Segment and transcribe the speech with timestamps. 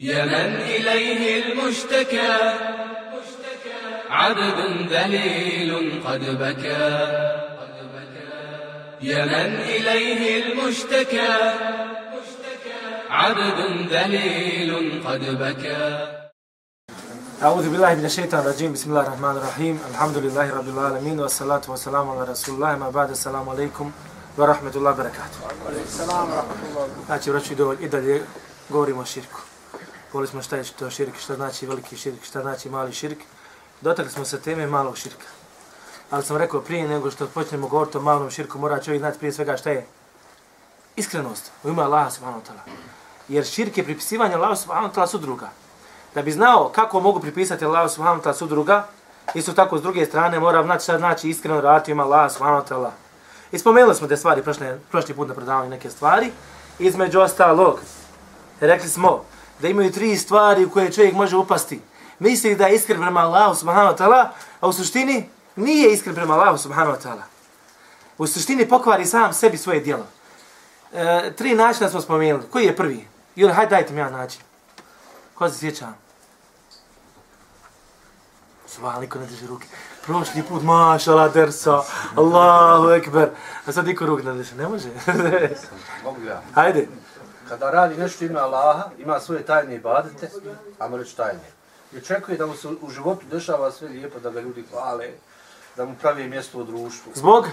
[0.00, 2.34] يا من إليه المشتكى.
[4.10, 4.58] عبد
[4.92, 6.88] ذليل قد بكى.
[9.02, 11.34] يا من إليه المشتكى.
[13.10, 13.58] عبد
[13.90, 15.84] ذليل قد بكى.
[17.42, 18.72] أعوذ بالله من الشيطان الرجيم.
[18.72, 19.80] بسم الله الرحمن الرحيم.
[19.90, 22.76] الحمد لله رب العالمين والصلاة والسلام على رسول الله.
[22.76, 23.90] ما بعد السلام عليكم
[24.38, 25.38] ورحمة الله وبركاته.
[25.90, 26.86] Salam, rahmatullah.
[27.06, 28.22] Znači, vraću i dovolj, i dalje
[28.68, 29.40] govorimo o širku.
[30.12, 33.18] Govorili smo šta je to širk, šta znači veliki širk, šta znači mali širk.
[33.80, 35.26] Dotakli smo se teme malog širka.
[36.10, 39.32] Ali sam rekao prije nego što počnemo govoriti o malom širku, mora čovjek znati prije
[39.32, 39.86] svega šta je
[40.96, 42.72] iskrenost u ime Allaha subhanahu wa ta'ala.
[43.28, 45.50] Jer širk je pripisivanje Allaha subhanahu wa ta'ala sudruga.
[46.14, 48.86] Da bi znao kako mogu pripisati Allaha subhanahu wa ta'ala sudruga,
[49.34, 52.64] isto tako s druge strane mora znati šta znači iskreno raditi u ime Allaha subhanahu
[52.64, 52.90] wa ta'ala.
[53.52, 56.32] I spomenuli smo te stvari prošle, prošli put na predavanju neke stvari.
[56.78, 57.80] Između ostalog,
[58.60, 59.24] rekli smo
[59.60, 61.80] da imaju tri stvari u koje čovjek može upasti.
[62.18, 64.28] Misli da je iskren prema Allahu subhanahu wa ta'ala,
[64.60, 67.22] a u suštini nije iskren prema Allahu subhanahu wa ta'ala.
[68.18, 70.06] U suštini pokvari sam sebi svoje djelo.
[70.92, 72.42] E, tri načina smo spomenuli.
[72.50, 73.06] Koji je prvi?
[73.36, 74.40] Ili hajde dajte mi ja način.
[75.34, 75.86] Ko se sjeća?
[78.66, 79.66] Sva, niko ne drži ruke.
[80.06, 81.82] Prošli put, mašala dersa,
[82.16, 83.30] Allahu ekber.
[83.66, 84.88] A sad niko ruk ne drži, ne može?
[86.04, 86.42] Mogu ja.
[86.54, 86.86] Hajde.
[87.48, 90.30] Kada radi nešto ima Allaha, ima svoje tajne ibadete,
[90.78, 91.50] a reći tajne.
[91.92, 95.10] I očekuje da mu se u životu dešava sve lijepo, da ga ljudi hvale,
[95.76, 97.12] da mu pravi mjesto u društvu.
[97.14, 97.46] Zbog?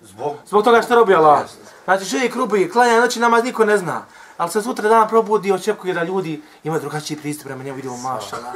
[0.00, 1.46] Zbog Zbog toga što robi Allah.
[1.84, 4.04] Znači čovjek rubi, klanja noći namaz, niko ne zna.
[4.36, 7.96] Ali se sutra dan probudi i očekuje da ljudi imaju drugačiji pristup prema njemu, vidimo
[7.96, 8.52] mašala.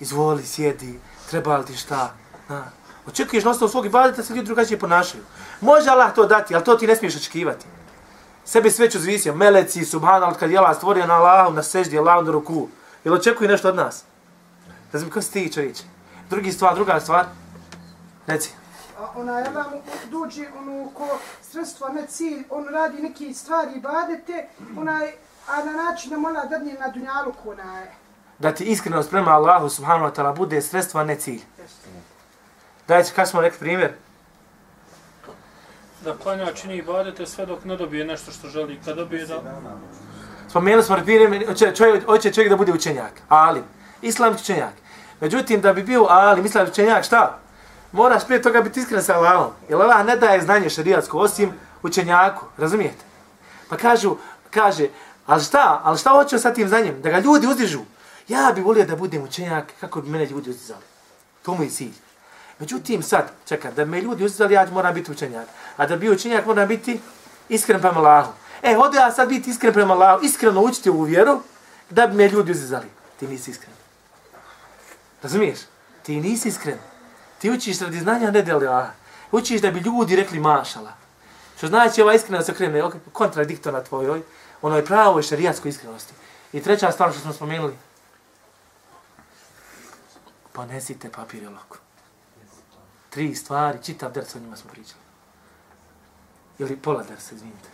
[0.00, 2.14] Izvoli, sjedi, treba li ti šta.
[2.48, 2.64] Na.
[3.06, 5.22] Očekuješ na osnovu svog ibadeta se ljudi drugačije ponašaju.
[5.60, 7.66] Može Allah to dati, ali to ti ne smiješ očekivati.
[8.44, 12.30] Sebe sveću zvisio, meleci, subhanallah, kad je Allah stvorio na Allahu, na seždi, Allahu na
[12.32, 12.68] ruku.
[13.04, 14.04] Jel očekuje nešto od nas?
[14.92, 15.82] Da znam, ko si ti čovječe?
[16.30, 17.24] Drugi stvar, druga stvar.
[18.26, 18.50] Reci.
[19.00, 19.72] A ona je vam
[20.10, 24.46] dođe ono ko sredstva ne cilj, on radi neki stvari badete,
[24.78, 25.12] onaj,
[25.48, 27.92] a na način da mola dadne na dunjalu ona je.
[28.38, 31.40] da ti iskrenost prema Allahu subhanahu wa ta'ala bude sredstvo, ne cilj.
[32.88, 33.92] Dajte, kako smo rekli primjer?
[36.04, 38.80] Da klanja čini ibadete sve dok ne dobije nešto što želi.
[38.84, 39.42] Kad dobije da...
[40.48, 43.64] Spomenuli smo primjer, hoće čovjek, hoće čovjek da bude učenjak, alim,
[44.02, 44.74] islamski učenjak.
[45.20, 47.38] Međutim, da bi bio alim, islamski učenjak, šta?
[47.92, 49.50] Moraš prije toga biti iskren sa Allahom.
[49.68, 51.52] Jer Allah ne daje znanje šarijatsko osim
[51.82, 53.04] učenjaku, razumijete?
[53.68, 54.16] Pa kažu,
[54.50, 54.88] kaže,
[55.26, 57.02] ali šta, ali šta hoću sa tim znanjem?
[57.02, 57.80] Da ga ljudi uzdižu.
[58.28, 60.82] Ja bi volio da budem učenjak kako bi mene ljudi uzdizali.
[61.42, 61.92] To mu je cilj.
[62.58, 65.46] Međutim, sad, čekaj, da me ljudi uzdizali, ja moram biti učenjak.
[65.76, 67.00] A da bi učenjak, moram biti
[67.48, 68.32] iskren prema Allahu.
[68.62, 71.40] E, ode ja sad biti iskren prema Allahu, iskreno učiti ovu vjeru,
[71.90, 72.86] da bi me ljudi uzdizali.
[73.20, 73.74] Ti nisi iskren.
[75.22, 75.58] Razumiješ?
[76.02, 76.78] Ti nisi iskren.
[77.38, 78.88] Ti učiš radi znanja, ne deli Allah.
[79.32, 80.92] Učiš da bi ljudi rekli mašala.
[81.56, 84.22] Što znači ova iskrenost se krene kontradiktorna tvojoj,
[84.62, 86.14] onoj pravoj šarijatskoj iskrenosti.
[86.52, 87.76] I treća stvar što smo spomenuli.
[90.52, 91.91] Ponesite papir i.
[93.12, 95.00] Tri stvari, čitav derc o njima smo pričali.
[96.58, 97.68] Ili pola dersa, izvinite.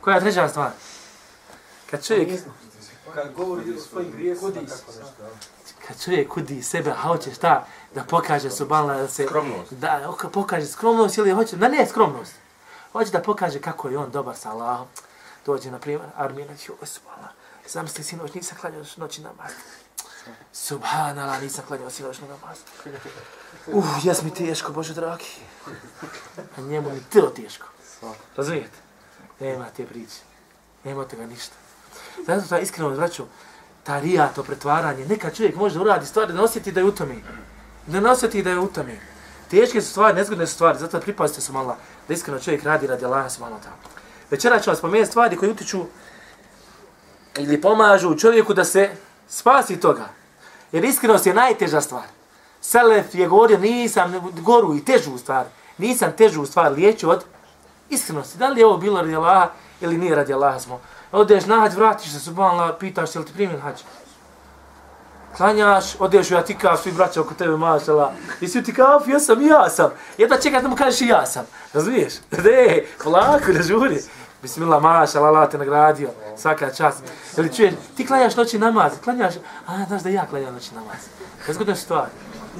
[0.00, 0.70] Koja je treća stvar?
[1.90, 2.40] Kad čovjek,
[3.14, 4.92] kad govori o svojim grijesima, kako nešto.
[5.86, 9.26] kad čovjek kudi sebe, a hoće šta, da pokaže subhanallah, da se...
[9.26, 9.72] Skromnost.
[9.72, 12.32] Da, oka- pokaže skromnost ili hoće, da ne skromnost.
[12.92, 14.86] Hoće da pokaže kako je on dobar sa Allahom.
[15.46, 17.32] Dođe, na primjer, Armina, joj, subhanallah,
[17.68, 19.52] zamisli sinoć, nisam klanjao noći namaz.
[20.52, 22.58] Subhanallah, nisam klanjao sinoć namaz.
[23.66, 25.24] Uh, jes mi teško, Bože dragi.
[26.58, 27.66] A njemu je tilo teško.
[28.36, 28.78] Razumijete?
[29.40, 30.20] Nema te priče.
[30.84, 31.54] Nema toga ništa.
[32.26, 33.24] Zato ta iskreno vraću,
[33.82, 36.92] ta rija, to pretvaranje, neka čovjek može da uradi stvari, da osjeti da je u
[36.92, 37.14] tome.
[37.86, 38.98] Da ne osjeti da je u tome.
[39.50, 41.76] Teške su stvari, nezgodne su stvari, zato pripazite su malo
[42.08, 43.90] da iskreno čovjek radi radi Allaha subhanahu wa ta'ala.
[44.30, 45.84] Večera ću vam spomenuti stvari koje utiču
[47.38, 48.90] ili pomažu čovjeku da se
[49.28, 50.08] spasi toga.
[50.72, 52.04] Jer iskrenost je najteža stvar.
[52.66, 55.44] Selef je govorio, nisam goru i težu stvar,
[55.78, 57.24] nisam težu stvar liječio od
[57.90, 58.38] iskrenosti.
[58.38, 59.48] Da li je ovo bilo radi Allaha
[59.80, 60.80] ili nije radi Allaha smo.
[61.12, 63.80] Odeš na hađ, vratiš se, subhanallah, pitaš se, li ti primjen hađ?
[65.36, 68.12] Klanjaš, odeš u atikav, svi braća oko tebe, mašala.
[68.40, 69.90] I svi ti kao, ja sam, ja sam.
[70.18, 71.46] Jedva čekaj da mu kažeš i ja sam.
[71.72, 72.14] Razumiješ?
[72.44, 74.00] Ne, polako, ne žuri.
[74.42, 76.10] Bismillah, mašala, Allah te nagradio.
[76.36, 77.02] Svaka čast.
[77.36, 79.34] Ili čuješ, ti klanjaš noći namaz, klanjaš,
[79.66, 81.00] a znaš da ja klanjam noći namaz.
[81.46, 82.06] Razgodna stvar.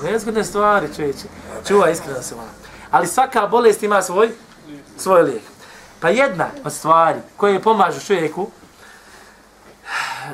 [0.02, 1.24] Nezgodne stvari, čovječe.
[1.68, 2.48] Čuva iskreno se vam.
[2.90, 4.30] Ali svaka bolest ima svoj,
[4.98, 5.42] svoj lijek.
[6.00, 8.48] Pa jedna od stvari koje pomažu čovjeku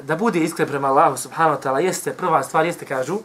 [0.02, 3.18] da bude iskren prema Allahu subhanahu wa ta'ala jeste, prva stvar jeste, kažu,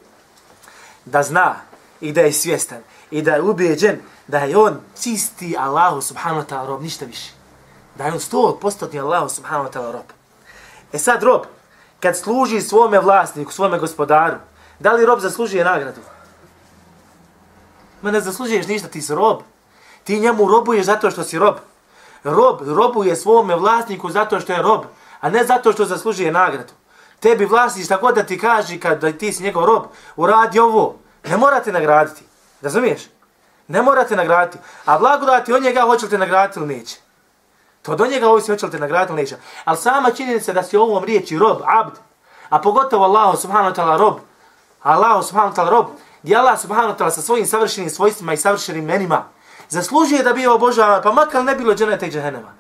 [1.06, 1.56] da zna
[2.02, 2.78] i da je svjestan
[3.12, 7.32] i da je ubeđen da je on čisti Allahu subhanahu wa ta'ala rob, ništa više.
[7.96, 10.06] Da je on sto postotni Allahu subhanahu wa ta'ala rob.
[10.94, 11.42] E sad rob,
[12.00, 14.36] kad služi svome vlasniku, svome gospodaru,
[14.80, 16.02] da li rob zaslužuje nagradu?
[18.06, 19.40] Ma ne zaslužuješ ništa, ti si rob.
[20.04, 21.56] Ti njemu robuješ zato što si rob.
[22.24, 24.84] Rob robuje svome vlasniku zato što je rob,
[25.22, 26.74] a ne zato što zaslužuje nagradu.
[27.20, 29.84] Tebi vlasnik šta god da ti kaže kad da ti si njegov rob,
[30.16, 32.24] uradi ovo, ne morate nagraditi.
[32.62, 33.02] Razumiješ?
[33.68, 34.58] Ne morate nagraditi.
[34.86, 36.98] A blagodati on njega hoće li te nagraditi ili neće.
[37.82, 39.38] To do njega ovisi hoće li te nagraditi ili neće.
[39.64, 41.98] Ali sama činjenica da si ovom riječi rob, abd,
[42.50, 44.16] a pogotovo Allah subhanahu wa ta'ala rob,
[44.84, 45.86] Allah subhanahu wa ta'ala rob,
[46.26, 49.30] gdje Allah subhanahu wa ta'ala sa svojim savršenim svojstvima i savršenim imenima
[49.70, 52.54] zaslužuje da bio obožavan, pa makar ne bilo dženeta i džehennema.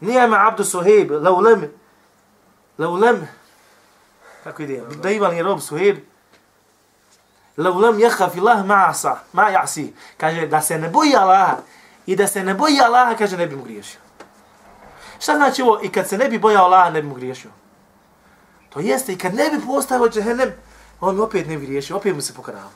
[0.00, 1.66] Nijema abdu suhejb, laulem,
[2.78, 3.28] laulem,
[4.44, 5.98] kako ide, da ivan je rob suhejb,
[7.56, 11.56] laulem jehaf ilah ma'asa, ma'jasi, kaže da se ne boji Allaha
[12.06, 14.00] i da se ne boji Allaha, kaže ne bi mu griješio.
[15.18, 17.50] Šta znači ovo, i kad se ne bi bojao Allaha, ne bi mu griješio?
[18.68, 20.52] To jeste, i kad ne bi postao džehennem,
[21.00, 22.70] on opet ne bi riješio, opet mu se pokarao.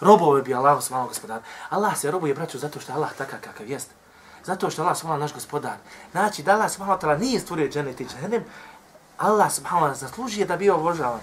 [0.00, 1.40] Robove bi Allah subhanahu gospodar.
[1.70, 3.88] Allah se robuje braću zato što je Allah takav kakav jest.
[4.44, 5.76] Zato što Allah subhanahu naš gospodar.
[6.12, 8.44] Znači da Allah subhanahu ta'ala nije stvorio dženet i dženem,
[9.18, 11.20] Allah subhanahu zaslužuje da bio obožavan.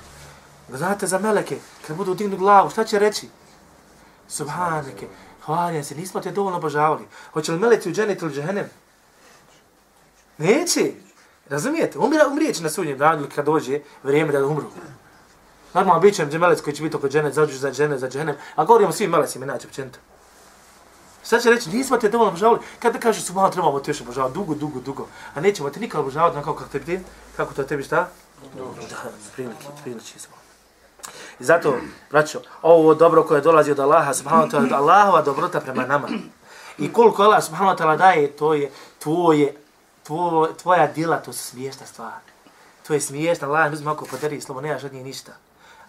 [0.70, 1.58] Znate za meleke,
[1.88, 3.30] kad budu dignu glavu, šta će reći?
[4.28, 5.08] Subhaneke,
[5.46, 7.08] hvaljen se, nismo te dovoljno obožavali.
[7.34, 8.70] Hoće li meleci u dženet ili dženem?
[10.38, 10.92] Neće.
[11.50, 12.00] Razumijete?
[12.00, 14.68] Umira, umrijeće na sudnjem danu kad dođe vrijeme da umru.
[15.74, 18.66] Normalno bit će melec koji će biti oko džene, zađu za džene, za džene, a
[18.66, 20.00] govorimo svim melecima, inače općenito.
[21.24, 24.34] Sad će reći, nismo te dovoljno obožavali, kada kažu su malo trebamo te još obožavati,
[24.34, 27.00] dugo, dugo, dugo, a nećemo te nikad obožavati, na kako tebi,
[27.38, 28.08] kako to tebi šta?
[28.58, 28.84] Dobro.
[28.90, 28.96] Da,
[29.36, 30.36] prilike, smo.
[31.40, 31.78] I zato,
[32.12, 36.08] braćo, ovo dobro koje dolazi od Allaha, subhanahu wa ta'ala, Allahova dobrota prema nama.
[36.78, 39.56] I koliko Allah, subhanahu wa ta'ala, daje, to je tvoje,
[40.04, 42.19] tvoje, tvoja djela, to su smiješna stvar.
[42.88, 45.31] To je smiješna, Allah, mi smo ako podari, slovo, nemaš od nje ništa.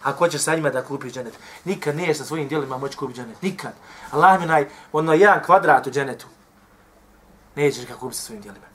[0.03, 1.33] Ako hoćeš sa njima da kupiš dženet.
[1.65, 3.41] Nikad nije sa svojim dijelima moći kupiti dženet.
[3.41, 3.73] Nikad.
[4.11, 6.27] Allah mi naj, ono jedan kvadrat u dženetu.
[7.55, 8.65] Nećeš ga kupiti sa svojim dijelima.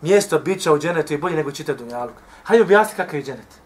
[0.00, 2.14] Mjesto bića u dženetu je bolje nego čitav dunjaluk.
[2.44, 3.60] Hajde objasni kakav je dženet.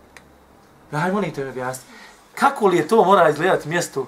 [0.91, 1.85] Hajde molim te mi objasni.
[2.35, 4.07] Kako li je to mora izgledati mjesto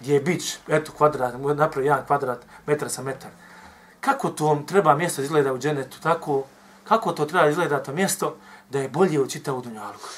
[0.00, 3.30] gdje je bić, eto kvadrat, napravi jedan kvadrat, metar sa metar.
[4.00, 6.44] Kako to treba mjesto izgleda u dženetu, tako,
[6.84, 8.36] kako to treba izgledati to mjesto
[8.70, 10.08] da je bolje u čitavu dunjaluku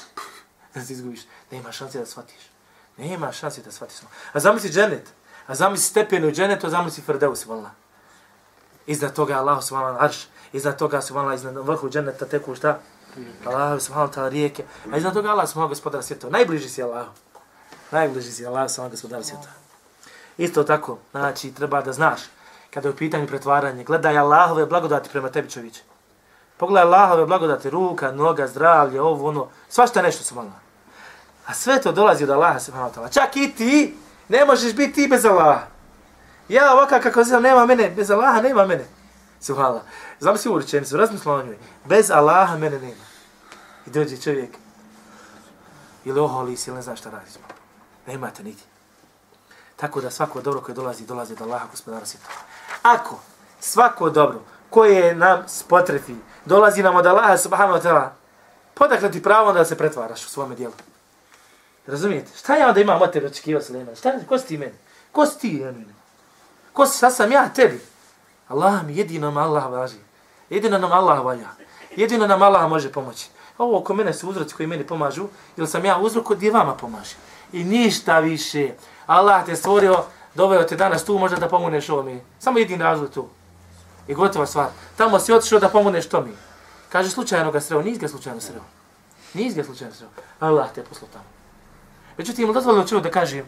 [0.75, 1.21] da se izgubiš.
[1.51, 2.41] Nema šanse da shvatiš.
[2.97, 3.97] Nema šanse da shvatiš.
[4.33, 5.13] A zamisli dženet.
[5.47, 7.71] A zamisli stepenu u dženetu, a zamisli Ferdeus, vala.
[8.87, 10.27] Iznad toga Allah subhanahu wa arš.
[10.53, 12.79] Iznad toga subhanahu iznad vrhu dženeta teku šta?
[13.45, 14.63] Allah subhanahu wa rijeke.
[14.93, 16.29] A iznad toga Allah subhanahu gospodara svijeta.
[16.29, 17.07] Najbliži si Allah.
[17.91, 19.47] Najbliži si Allah subhanahu gospodara svijeta.
[20.37, 22.21] Isto tako, znači, treba da znaš,
[22.73, 25.81] kada je u pitanju pretvaranje, gledaj Allahove blagodati prema tebi čovječe.
[26.61, 30.59] Pogledaj Allahove blagodati, ruka, noga, zdravlje, ovo, ono, svašta nešto su molila.
[31.45, 33.13] A sve to dolazi od Allaha subhanahu wa ta'ala.
[33.13, 33.97] Čak i ti
[34.29, 35.65] ne možeš biti ti bez Allaha.
[36.49, 38.85] Ja ovakav kako znam, nema mene, bez Allaha nema mene.
[39.39, 39.81] Subhanallah.
[40.19, 41.57] Znam si ovu rečenicu, razmislila o njoj.
[41.85, 43.05] Bez Allaha mene nema.
[43.87, 44.57] I dođe čovjek.
[46.05, 47.33] Ili oholi si, ili ne znam šta radiš.
[48.07, 48.63] Nemate niti.
[49.75, 52.33] Tako da svako dobro koje dolazi, dolazi od Allaha gospodara svjetova.
[52.81, 53.19] Ako
[53.59, 58.09] svako dobro koje nam spotrefi, dolazi nam od Allaha subhanahu wa ta'ala,
[58.73, 60.73] podakle ti pravo da se pretvaraš u svome dijelu.
[61.87, 62.31] Razumijete?
[62.37, 63.95] Šta ja onda imam od tebe očekivati Suleiman?
[63.95, 64.73] Šta, ko si ti meni?
[65.11, 65.93] Ko si ti meni?
[66.73, 67.81] Ko si, šta sam ja tebi?
[68.47, 69.97] Allah mi jedino nam Allah važi.
[70.49, 71.47] Jedino nam Allah valja.
[71.95, 73.29] Jedino nam Allah može pomoći.
[73.57, 77.15] Ovo oko mene su uzroci koji meni pomažu, ili sam ja uzrok gdje vama pomaže.
[77.53, 78.69] I ništa više.
[79.05, 80.03] Allah te stvorio,
[80.35, 82.19] doveo te danas tu, možda da pomogneš ovome.
[82.39, 83.27] Samo jedin razlog tu.
[84.11, 84.67] I gotova stvar.
[84.97, 86.33] Tamo si otišao da pomogneš to mi.
[86.89, 88.63] Kaže, slučajno ga sreo, nis ga slučajno sreo.
[89.33, 90.09] Nis ga slučajno sreo.
[90.39, 91.25] Allah te poslao tamo.
[92.17, 93.43] Međutim, ili dozvoljeno čuo da kaže,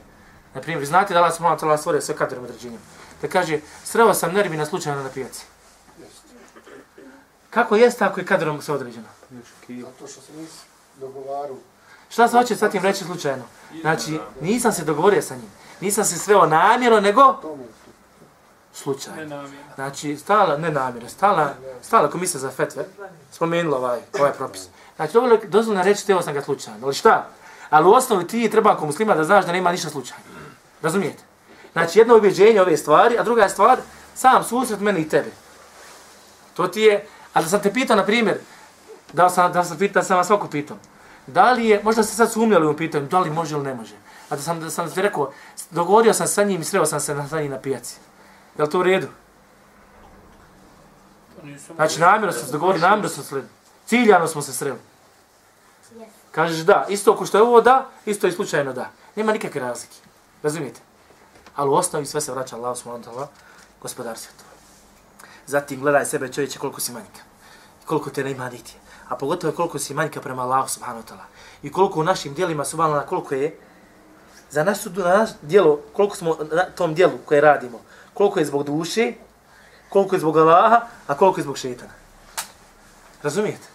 [0.53, 2.79] na primjer, znate da Allah subhanahu ta'ala stvorio sve kadrom određenjem.
[3.21, 5.45] Da kaže, sreo sam nervina slučajno na pijaci.
[7.49, 9.07] Kako jeste ako je kadrom sve određeno?
[9.69, 10.63] Zato što se nisi
[10.99, 11.57] dogovaru.
[12.09, 13.43] Šta se hoće sa tim reći slučajno?
[13.81, 15.51] Znači, nisam se dogovorio sa njim.
[15.81, 17.41] Nisam se sveo namjerno, nego
[18.73, 19.43] slučajno.
[19.75, 22.85] Znači, stala, ne namjerno, stala, stala komisija za fetve,
[23.31, 24.67] spomenula ovaj, ovaj propis.
[24.95, 25.13] Znači,
[25.47, 26.79] dozvoljeno reći, teo sam ga slučajno.
[26.83, 27.27] Ali šta?
[27.69, 30.23] Ali u osnovi ti treba ako muslima da znaš da nema ništa slučajno.
[30.81, 31.23] Razumijete?
[31.73, 33.77] Znači, jedno objeđenje ove stvari, a druga stvar,
[34.15, 35.31] sam susret meni i tebe.
[36.53, 38.37] To ti je, a da sam te pitao, na primjer,
[39.13, 40.77] Da sam, da sam pitao, sam vas svako pitao.
[41.27, 43.95] Da li je, možda ste sad sumnjali u pitanju, da li može ili ne može.
[44.29, 45.31] A da sam, da sam ti rekao,
[45.71, 47.95] dogovorio sam sa njim i sreo sam se na, sa njim na pijaci.
[48.57, 49.07] Je li to u redu?
[51.75, 53.47] Znači, namjerno smo se dogovorili, namjerno smo se sreli.
[53.85, 54.79] Ciljano smo se sreli.
[56.31, 58.89] Kažeš da, isto ako što je ovo da, isto je slučajno da.
[59.15, 59.95] Nema nikakve razlike.
[60.43, 60.81] Razumijete?
[61.55, 63.27] Ali u osnovi sve se vraća Allah subhanahu wa ta'ala,
[63.81, 64.49] gospodar svjetova.
[65.45, 67.21] Zatim gledaj sebe čovječe koliko si manjka.
[67.85, 68.75] Koliko te nema niti.
[69.09, 71.25] A pogotovo koliko si manjka prema Allahu subhanahu wa ta'ala.
[71.63, 73.59] I koliko u našim dijelima subhanahu koliko je
[74.49, 77.79] za naš su na naš dijelo, koliko smo na tom dijelu koje radimo,
[78.13, 79.13] koliko je zbog duše,
[79.89, 81.91] koliko je zbog Allaha, a koliko je zbog šetana.
[83.23, 83.67] Razumijete?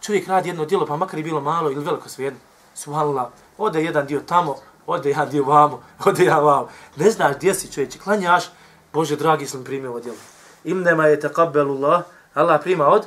[0.00, 2.40] Čovjek radi jedno djelo, pa makar i bilo malo ili veliko svejedno.
[2.74, 3.26] Subhanallah,
[3.58, 4.56] ode jedan dio tamo,
[4.86, 6.68] ode jedan dio vamo, ode ja vamo.
[6.96, 8.44] Ne znaš gdje si čovječe, klanjaš,
[8.92, 10.18] Bože dragi sam primio ovo djelo.
[10.64, 13.06] Im nema je taqabbelu Allah, Allah prima od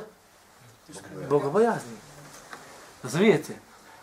[1.28, 1.96] bogobojazni.
[3.02, 3.54] Razumijete?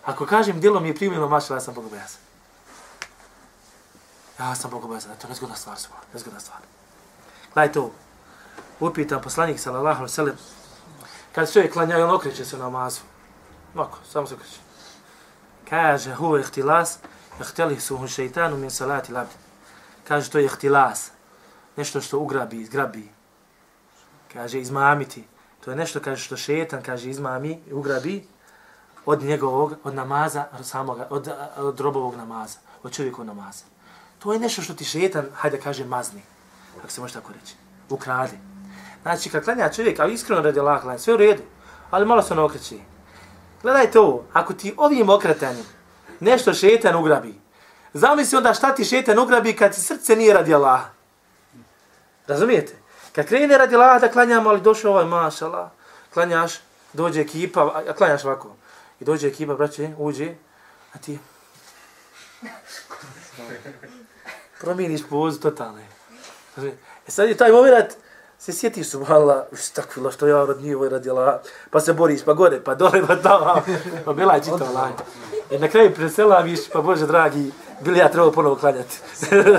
[0.05, 2.28] Ako kažem djelo mi je primljeno, mašala, ja sam bogobojazan.
[4.39, 6.60] Ja sam bogobojazan, to je nezgodna stvar, subhanallah, nezgodna stvar.
[7.53, 7.91] Gledajte ovo.
[8.79, 10.36] Upitan poslanik, sallallahu alaihi sallam,
[11.36, 13.01] kad čovjek klanja, on okreće se na namazu.
[13.74, 14.60] Mako, samo se okreće.
[15.69, 16.98] Kaže, huve ihtilas,
[17.41, 19.36] ihteli su hun šeitanu min salati labdi.
[20.08, 21.12] Kaže, to je ihtilas.
[21.75, 23.10] Nešto što ugrabi, zgrabi.
[24.34, 25.27] Kaže, izmamiti.
[25.65, 28.27] To je nešto, kaže, što šetan, kaže, izmami, ugrabi
[29.05, 33.78] od njegovog, od namaza, od samoga, od, od robovog namaza, od čovjekovog namaza.
[34.19, 36.21] To je nešto što ti šetan, hajde kaže, mazni.
[36.79, 37.55] Ako se može tako reći.
[37.89, 38.38] Ukradi.
[39.01, 41.41] Znači, kad klanja čovjek, ali iskreno radi Allah, klanja, sve u redu,
[41.91, 42.75] ali malo se ono okreće.
[43.61, 45.65] Gledajte ovo, ako ti ovim okretanjem
[46.19, 47.33] nešto šetan ugrabi,
[47.93, 50.81] zamisli onda šta ti šetan ugrabi kad ti srce nije radi Allah.
[52.27, 52.73] Razumijete?
[53.15, 55.71] Kad krene radi Allah da klanjamo, ali došao ovaj mašala,
[56.13, 56.53] klanjaš,
[56.93, 58.55] dođe ekipa, a klanjaš ovako,
[58.99, 60.35] i dođe ekipa, braće, uđe,
[60.93, 61.19] a ti
[64.60, 65.79] promijeniš pozu totalno.
[67.08, 67.88] E sad je taj moment,
[68.39, 69.43] se sjetiš subhanallah,
[69.74, 73.15] takvila što ja rad nije ovaj radila, pa se boriš, pa gore, pa dole, pa
[73.15, 73.62] tamo,
[74.05, 74.91] pa bila je čito laj.
[75.51, 79.00] I na kraju preselaviš, pa Bože dragi, bili ja trebao ponovo klanjati.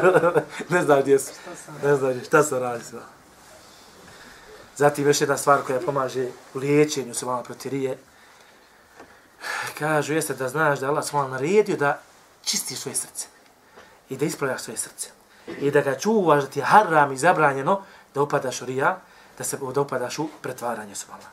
[0.72, 1.32] ne znam gdje su,
[1.82, 3.00] ne znam gdje, šta se radi sve.
[4.76, 7.98] Zatim još jedna stvar koja pomaže u liječenju se vama protirije.
[9.78, 12.00] Kažu jeste da znaš da Allah svala naredio da
[12.44, 13.26] čistiš svoje srce
[14.08, 15.08] i da ispravljaš svoje srce.
[15.60, 17.82] I da ga čuvaš, da ti je haram i zabranjeno
[18.14, 19.00] da upadaš u rija,
[19.38, 21.28] da se da upadaš u pretvaranje subhala.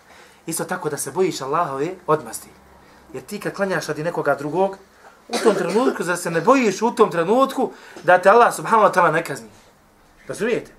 [0.46, 2.50] Isto tako da se bojiš Allahove odmasti.
[3.14, 4.78] Jer ti kad klanjaš radi nekoga drugog,
[5.28, 7.72] u tom trenutku, da se ne bojiš u tom trenutku
[8.04, 9.50] da te Allah subhanahu wa ta'ala ne kazni.
[10.28, 10.72] Razumijete?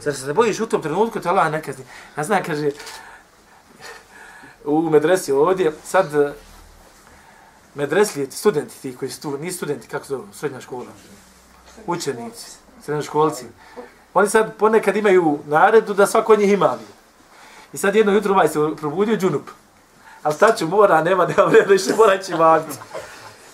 [0.00, 1.84] Zar se ne bojiš u tom trenutku da te Allah ne kazni.
[2.16, 2.70] Ja znam, kaže,
[4.64, 6.34] u medresi ovdje, sad
[7.76, 10.86] medreslije, studenti ti koji su tu, nisu studenti, kako se zove, srednja škola,
[11.86, 12.50] učenici,
[12.82, 13.44] srednjoškolci,
[14.16, 16.78] Oni sad ponekad imaju naredu da svako od njih ima
[17.72, 19.50] I sad jedno jutro ovaj se probudio džunup.
[20.22, 22.78] A šta ću mora, nema, nema vremena, više mora će vagati.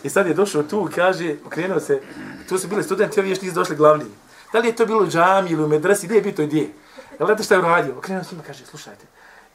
[0.03, 2.01] I sad je došao tu, kaže, okrenuo se,
[2.49, 4.05] tu su bili studenti, ovi još nisu došli glavni.
[4.53, 6.71] Da li je to bilo u džami ili u medresi, gdje je bio to gdje?
[7.19, 7.99] Jel znate šta je uradio?
[7.99, 9.05] Okrenuo se ima, kaže, slušajte,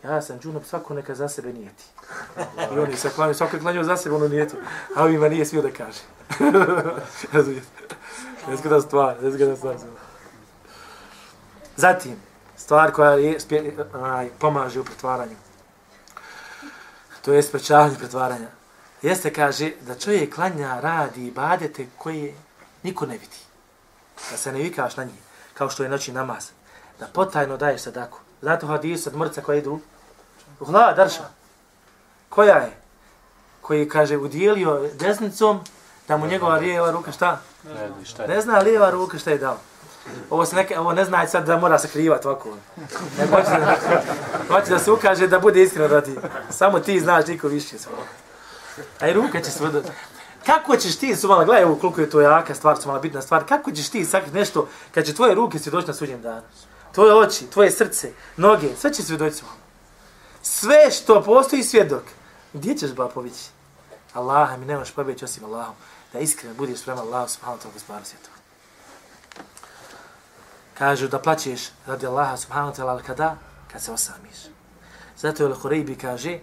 [0.04, 1.84] ja sam džunup, svako neka za sebe nijeti.
[2.76, 4.56] I oni se klanju, svako je klanio za sebe, ono nijeti.
[4.96, 6.00] A ovima nije smio da kaže.
[7.34, 7.68] Razumijete?
[8.48, 9.76] Nezgodan stvar, nezgodan stvar.
[11.76, 12.16] Zatim,
[12.56, 15.36] stvar koja je, spje, aj, pomaže u pretvaranju.
[17.22, 18.48] To je sprečavanje pretvaranja.
[19.02, 22.36] Jeste, kaže, da čovjek klanja, radi i badete koje
[22.84, 23.38] niko ne vidi.
[24.32, 25.20] Da se ne vikaš na njih,
[25.54, 26.50] kao što je noći namaz.
[27.00, 28.20] Da potajno daješ sadaku.
[28.42, 29.80] Znate u hadisu od mrca koja idu?
[30.60, 31.24] U hlava, darša.
[32.30, 32.72] Koja je?
[33.62, 35.60] Koji, kaže, udjelio desnicom,
[36.08, 37.42] da mu njegova lijeva ruka šta?
[37.64, 39.58] Ne, ne zna lijeva ruka šta je dao.
[40.30, 42.50] Ovo, se neke, ovo ne zna sad da mora se krivati ovako.
[43.18, 43.76] Ne hoće da,
[44.48, 46.16] hoće da se ukaže da bude iskreno da ti.
[46.50, 47.96] Samo ti znaš, niko više svoj.
[49.00, 49.64] A i ruka će se
[50.46, 53.22] Kako ćeš ti, su malo, gledaj ovo koliko je to jaka stvar, su malo bitna
[53.22, 56.42] stvar, kako ćeš ti sakriti nešto kad će tvoje ruke se doći na sudnjem danu?
[56.98, 59.58] Tvoje oči, tvoje srce, noge, sve će svjedoći vam.
[60.42, 62.04] Sve što postoji svjedok,
[62.54, 63.50] gdje ćeš ba povići?
[64.60, 65.76] Mi nemaš pobjeći osim Allahom,
[66.14, 68.38] da iskreno budeš prema Allahu subhanahu wa ta'ala gospodaru svjetova
[70.78, 73.38] kažu da plaćeš radi Allaha subhanahu wa ta'ala kada?
[73.72, 74.38] Kad se osamiš.
[75.18, 76.40] Zato je Al-Hureybi kaže,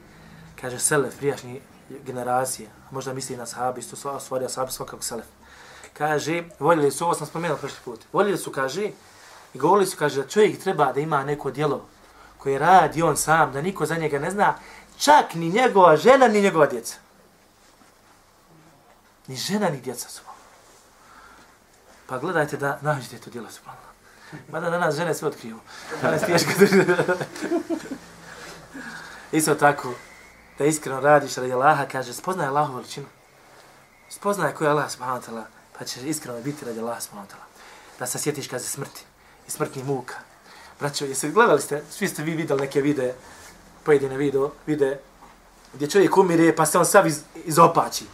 [0.61, 1.61] kaže Selef, prijašnji
[2.07, 5.27] generacije, možda misli na sahabi, isto stvari sahabi svakako Selef.
[5.93, 8.91] Kaže, voljeli su, ovo sam spomenuo prošli put, voljeli su, kaže,
[9.55, 11.87] i govorili su, kaže, da čovjek treba da ima neko djelo
[12.39, 14.55] koje radi on sam, da niko za njega ne zna,
[14.99, 16.97] Čak ni njegova žena, ni njegova djeca.
[19.27, 20.23] Ni žena, ni djeca su.
[22.07, 23.61] Pa gledajte da nađete to djelo su.
[24.49, 25.59] Mada na nas žene sve otkriju.
[26.03, 26.51] Danas teško
[29.33, 29.95] Isto tako,
[30.59, 33.07] da iskreno radiš radi Allaha, kaže, spoznaj Allahu veličinu.
[34.09, 35.45] Spoznaj ko je Allah subhanahu wa ta'ala,
[35.79, 37.47] pa ćeš iskreno biti radi Allaha subhanahu wa ta'ala.
[37.99, 39.05] Da se sjetiš kaže smrti
[39.49, 40.15] i smrtnih muka.
[40.81, 43.15] Braćo, jeste gledali ste, svi ste vi videli neke videe,
[43.85, 45.01] pojedine video, vide
[45.75, 48.05] gdje čovjek umire pa se on sav iz, izopači.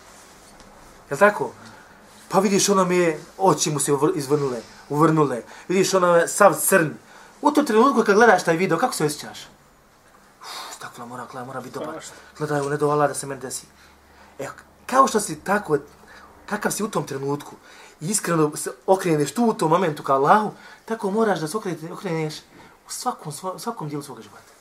[1.10, 1.52] Je tako?
[2.28, 5.42] Pa vidiš ono mi oči mu se izvrnule, uvrnule.
[5.68, 6.90] Vidiš ono sav crn.
[7.42, 9.49] U tom trenutku kad gledaš taj video, kako se osjećaš?
[10.40, 12.04] Uf, tako mora, gledaj, mora biti dobar.
[12.38, 13.66] Gledaj, ne do Allah da se meni desi.
[14.38, 14.49] E,
[14.87, 15.78] kao što si tako,
[16.46, 17.56] kakav si u tom trenutku,
[18.00, 20.52] iskreno se okreneš tu u tom momentu ka Allahu,
[20.85, 21.57] tako moraš da se
[21.92, 22.35] okreneš
[22.88, 24.52] u svakom, svakom dijelu svoga života.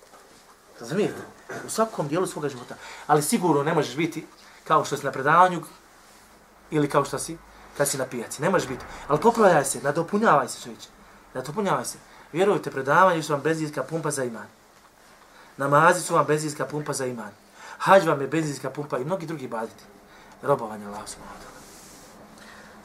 [0.79, 1.21] Razumijete?
[1.67, 2.75] U svakom dijelu svoga života.
[3.07, 4.27] Ali sigurno ne možeš biti
[4.63, 5.61] kao što si na predavanju
[6.71, 7.37] ili kao što si
[7.77, 8.41] kad si na pijaci.
[8.41, 8.85] Ne možeš biti.
[9.07, 10.89] Ali popravljaj se, nadopunjavaj se čovječe.
[11.33, 11.97] Nadopunjavaj se.
[12.31, 14.47] Vjerujte, predavanje su vam benzinska pumpa za iman.
[15.57, 17.31] Namazi su vam benzinska pumpa za iman.
[17.77, 19.83] Hađ vam je benzinska pumpa i mnogi drugi baditi.
[20.41, 21.48] Robovanje Allah subhanahu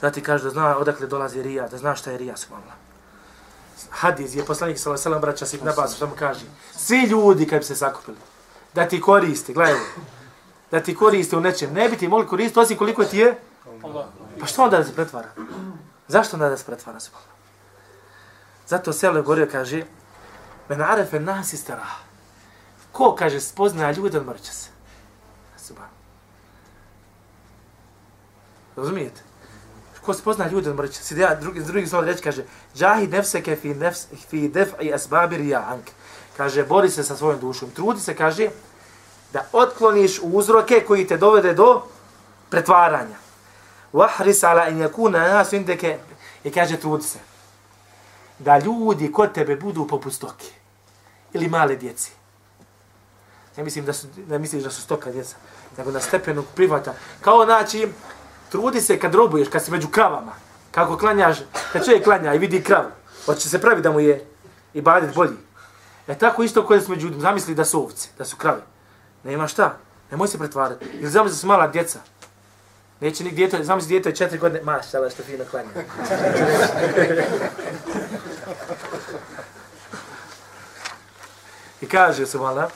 [0.01, 2.85] Zati kaže da zna odakle dolazi rija, da zna šta je rija subhanahu
[3.91, 6.45] Hadis je poslanik sallallahu alejhi ve sellem braća Ibn Abbas što mu kaže
[6.77, 8.17] svi ljudi kad bi se sakupili
[8.75, 9.81] da ti koriste gledaj
[10.71, 13.41] da ti koriste u nečem ne bi ti mogli koristiti osim koliko ti je
[14.41, 15.29] pa što onda da se pretvara?
[16.09, 17.11] Zašto onda da se pretvara se
[18.67, 19.83] zato selo govorio kaže
[20.69, 21.87] men arefe nas istara
[22.93, 24.71] ko kaže spozna ljude odmrće se.
[25.57, 25.89] Subhan
[28.77, 29.23] razumijete
[30.05, 31.03] ko spozna ljude od mrće.
[31.03, 32.45] Sidi ja drugi, drugi slova reći, kaže,
[32.77, 35.91] džahi nefseke fi, nefs, fi def i asbabir ja ank.
[36.37, 37.71] Kaže, bori se sa svojom dušom.
[37.71, 38.49] Trudi se, kaže,
[39.33, 41.83] da otkloniš uzroke koji te dovede do
[42.51, 43.17] pretvaranja.
[43.93, 45.99] Wahris ala in yakuna nas indeke
[46.45, 47.19] i kaže trudi se
[48.39, 50.47] da ljudi kod tebe budu poput stoke
[51.33, 52.13] ili male djeci.
[53.57, 55.37] Ne mislim da su ne misliš da su stoka djeca,
[55.79, 56.95] nego na stepenu privata.
[57.21, 57.89] Kao znači
[58.55, 60.33] trudi se kad robuješ, kad si među kravama,
[60.71, 61.39] kako klanjaš,
[61.73, 62.91] kad čovjek klanja i vidi kravu,
[63.27, 64.27] hoće se pravi da mu je
[64.75, 65.37] i badet bolji.
[66.09, 68.63] E tako isto koje smo među ljudima, zamisli da su ovce, da su krave.
[69.25, 69.77] Nema šta,
[70.11, 70.85] nemoj se pretvarati.
[71.01, 71.99] Ili zamisli da su mala djeca.
[73.01, 75.69] Neće ni djeto, zamisli djeto je četiri godine, maš, ali što fino klanja.
[81.81, 82.71] I kaže se mala,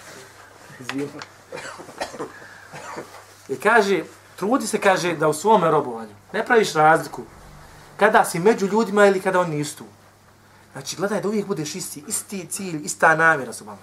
[3.48, 4.02] I kaže,
[4.38, 7.22] Trudi se, kaže, da u svome robovanju ne praviš razliku
[7.96, 9.84] kada si među ljudima ili kada oni nisu tu.
[10.72, 13.82] Znači, gledaj da uvijek budeš isti, isti cilj, ista namjera su vama.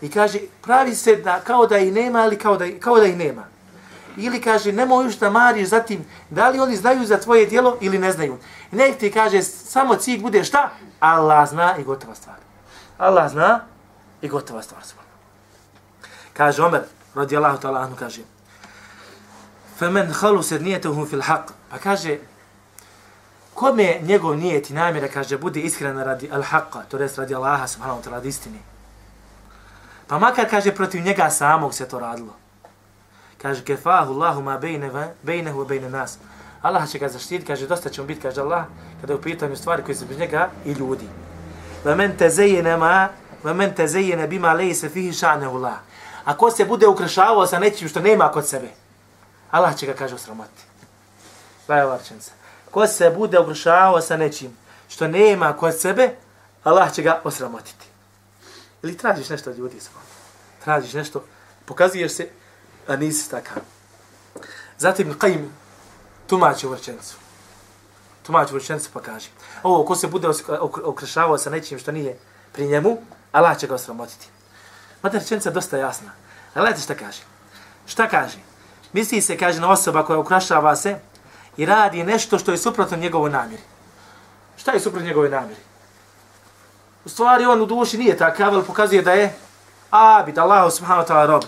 [0.00, 3.16] I kaže, pravi se da kao da i nema, ali kao da, kao da i
[3.16, 3.44] nema.
[4.16, 7.76] Ili kaže, nemoj još da mariš za tim, da li oni znaju za tvoje dijelo
[7.80, 8.38] ili ne znaju.
[8.70, 10.70] Nek ti kaže, samo cilj bude šta?
[11.00, 12.36] Allah zna i gotova stvar.
[12.98, 13.60] Allah zna
[14.22, 14.82] i gotova stvar.
[16.32, 16.82] Kaže Omer,
[17.14, 18.22] radijallahu ta'ala, kaže,
[19.80, 21.46] فمن خلصت نيته في الحق.
[21.70, 22.18] Pa kaže
[23.54, 28.00] kome njegov nijet i namjera kaže bude iskren radi al-haqqa to jest radi Allaha subhanahu
[28.00, 28.58] wa ta'ala istine.
[30.06, 32.36] Pa makar kaže protiv njega samog se to radilo.
[33.42, 36.18] Kaže kefahu Allahu ma bayna bayna wa bayna nas.
[36.62, 38.64] Allah će ga zaštiti kaže dosta će mu biti kaže Allah
[39.00, 41.08] kada je u pitanju stvari koje su bez njega i ljudi.
[41.84, 43.08] wa man tazayyana ma
[43.44, 45.78] wa man tazayyana bima laysa fihi sha'nuhu Allah
[46.24, 48.68] ako se bude ukrašavao sa nečim što nema kod sebe
[49.50, 50.62] Allah će ga kaže osramoti.
[51.68, 51.82] Daj.
[52.70, 54.56] Ko se bude ogrušavao sa nečim
[54.88, 56.14] što nema kod sebe,
[56.64, 57.86] Allah će ga osramotiti.
[58.82, 60.02] Ili tražiš nešto od ljudi svoj.
[60.64, 61.24] Tražiš nešto,
[61.64, 62.28] pokazuješ se,
[62.88, 63.62] a nisi takav.
[64.78, 65.48] Zatim Qajim
[66.26, 66.76] tumači u.
[68.22, 69.28] Tumači u vrčencu pa kaže.
[69.62, 70.28] Ovo, ko se bude
[70.84, 72.18] okrešavao sa nečim što nije
[72.52, 72.98] pri njemu,
[73.32, 74.28] Allah će ga osramotiti.
[75.02, 76.10] Mada rečenica dosta jasna.
[76.54, 77.22] Ali gledajte šta kaže.
[77.86, 78.38] Šta kaže?
[78.92, 80.98] Misli se, kaže, na osoba koja ukrašava se
[81.56, 83.62] i radi nešto što je suprotno njegovoj namjeri.
[84.56, 85.60] Šta je suprotno njegovoj namjeri?
[87.04, 89.34] U stvari, on u duši nije takav, ali pokazuje da je
[89.90, 91.42] abid, Allah subhanahu wa ta'ala rob.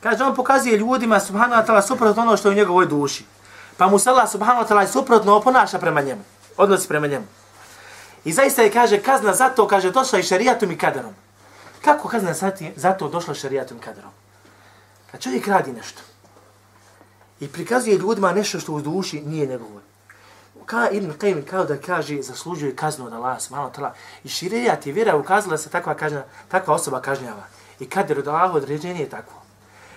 [0.00, 3.24] Kaže, on pokazuje ljudima subhanahu wa ta'ala suprotno ono što je u njegovoj duši.
[3.76, 6.22] Pa mu se Allah subhanahu wa ta'ala suprotno oponaša prema njemu.
[6.56, 7.26] Odnosi prema njemu.
[8.24, 11.14] I zaista je, kaže, kazna zato, kaže, došla i šarijatom i kaderom.
[11.84, 12.34] Kako kazna
[12.76, 14.10] zato došla šarijatom i kaderom?
[15.10, 16.02] Kad čovjek radi nešto,
[17.40, 19.80] i prikazuje ljudima nešto što u duši nije njegovo.
[20.70, 23.90] Ka Ibn Qayyim kao da kaže zaslužuje kaznu od Allaha subhanahu wa
[24.24, 27.42] i širijat ti vjera ukazala se takva kažnja, takva osoba kažnjava.
[27.80, 29.42] I kad je od određenje je takvo.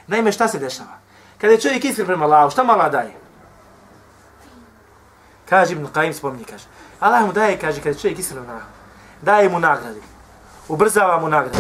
[0.08, 0.98] Naime, šta se dešava?
[1.38, 3.14] Kada je čovjek iskren prema Allahu, šta mala daje?
[5.50, 6.66] Kaže Ibn Qaim spomni, kaže.
[7.00, 8.72] Allah mu daje, kaže, kada je čovjek iskren prema Allahu,
[9.22, 10.02] daje mu nagradu.
[10.68, 11.60] Ubrzava mu nagradu.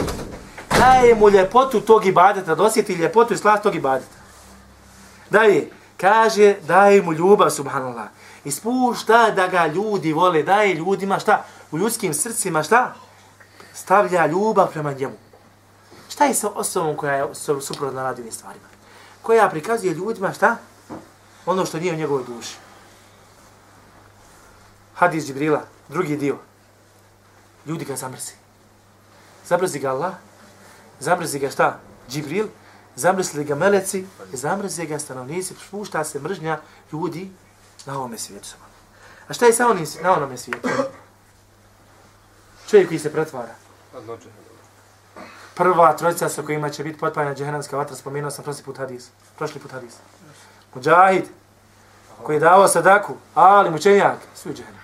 [0.79, 4.22] Daje mu ljepotu tog ibadeta, da osjeti ljepotu i slast tog ibadeta.
[5.29, 8.07] Dalje, kaže, daje mu ljubav, subhanallah.
[8.43, 11.45] Ispušta da ga ljudi vole, daje ljudima šta?
[11.71, 12.93] U ljudskim srcima šta?
[13.73, 15.15] Stavlja ljubav prema njemu.
[16.09, 18.67] Šta je sa osobom koja je suprotna radi ovim stvarima?
[19.21, 20.57] Koja prikazuje ljudima šta?
[21.45, 22.55] Ono što nije u njegovoj duši.
[24.95, 26.37] Hadis Džibrila, drugi dio.
[27.65, 28.31] Ljudi ga zamrzi.
[29.47, 30.13] Zamrzi ga Allah,
[30.99, 31.79] zamrzi ga šta?
[32.09, 32.47] Džibril,
[32.95, 36.59] zamrzi ga meleci, zamrzi ga stanovnici, spušta se mržnja
[36.91, 37.31] ljudi
[37.85, 38.49] na ovome svijetu.
[39.27, 40.69] A šta je sa onim na onome svijetu?
[42.69, 43.55] Čovjek koji se pretvara.
[45.55, 49.09] Prva trojica sa kojima će biti potpanja džehenamska vatra, spomenuo sam prošli put hadis.
[49.37, 49.93] Prošli put hadis.
[50.75, 51.25] Mujahid,
[52.23, 54.81] koji je davao sadaku, ali mučenjak, svi u džehenam.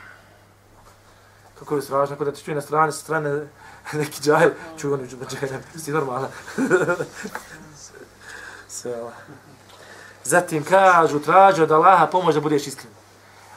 [1.60, 3.48] Kako je strašno, ako da te čuje na strane, sa strane
[3.94, 6.28] neki džahil, čuje oni u džehenam, si normalna.
[8.70, 8.96] Sve
[10.24, 12.92] Zatim kažu, traži od Allaha pomoć da budeš iskren.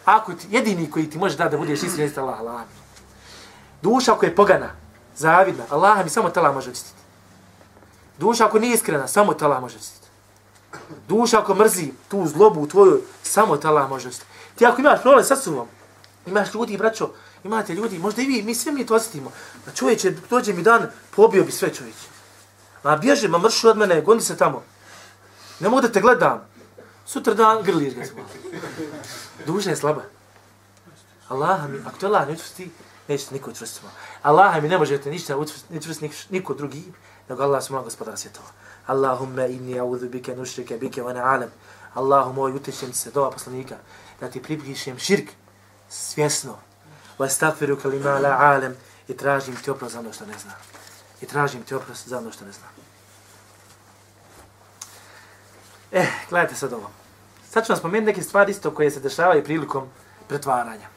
[0.04, 2.62] Ako ti, jedini koji ti može da da budeš iskren, jeste Allah, Allah.
[3.82, 4.70] Duša ako je pogana,
[5.16, 6.96] zavidna, Allah mi samo tala može očistiti.
[8.18, 10.06] Duša ako nije iskrena, samo tala može očistiti.
[11.08, 14.30] Duša ako mrzi tu zlobu u tvoju, samo tala može očistiti.
[14.56, 15.66] Ti ako imaš problem sa sobom,
[16.26, 17.10] imaš ljudi, braćo,
[17.44, 19.30] imate ljudi, možda i vi, mi sve mi to osjetimo.
[19.66, 22.06] Ma čovječe, dođe mi dan, pobio bi sve čovječe.
[22.84, 24.62] Ma bježe, ma mršu od mene, gondi se tamo.
[25.62, 26.40] Ne mogu da te gledam.
[27.06, 28.22] Sutra dan grliš ga smo.
[29.46, 30.02] Duša je slaba.
[31.28, 32.70] Allah mi, ako te Allah ne učvrsti,
[33.08, 33.86] neće niko učvrstiti.
[34.22, 36.92] Allah mi ne može te ništa učvrstiti niko drugi,
[37.28, 38.48] nego Allah smo gospodara svjetova.
[38.86, 41.48] Allahumma inni a'udhu bika nushrika bika wa na'alam.
[41.94, 43.76] Allahu moj utječem se dova poslanika
[44.20, 45.30] da ti pripišem širk
[45.88, 46.58] svjesno.
[47.18, 48.74] Wa astaghfiru kalima la alam
[49.08, 50.54] i tražim ti oprost za ono što ne znam.
[51.20, 52.81] I tražim ti oprost za ono što ne znam.
[55.92, 56.90] Eh, gledajte sad ovo.
[57.50, 59.88] Sad ću vam spomenuti neke stvari isto koje se dešavaju prilikom
[60.28, 60.88] pretvaranja.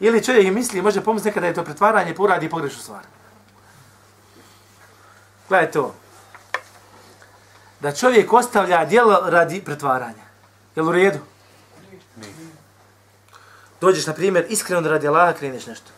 [0.00, 3.02] Ili čovjek misli, može pomisliti nekada je to pretvaranje, pa uradi pogrešnu stvar.
[5.48, 5.94] Gledajte ovo.
[7.80, 10.24] Da čovjek ostavlja dijelo radi pretvaranja.
[10.76, 11.18] Jel u redu?
[13.80, 15.90] Dođeš, na primjer, iskreno da radi Allaha, kreneš nešto.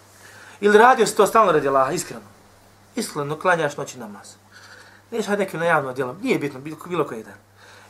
[0.61, 2.23] Ili radio si to stalno radi Allaha, iskreno.
[2.97, 4.42] Iskreno, klanjaš noći namaz.
[5.13, 7.35] Neš hajde nekim na javno djelom, nije bitno, bilo koji dan.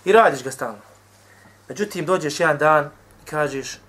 [0.05, 0.79] I radiš ga stalno.
[1.69, 2.91] Međutim, dođeš jedan dan
[3.23, 3.81] i kažeš,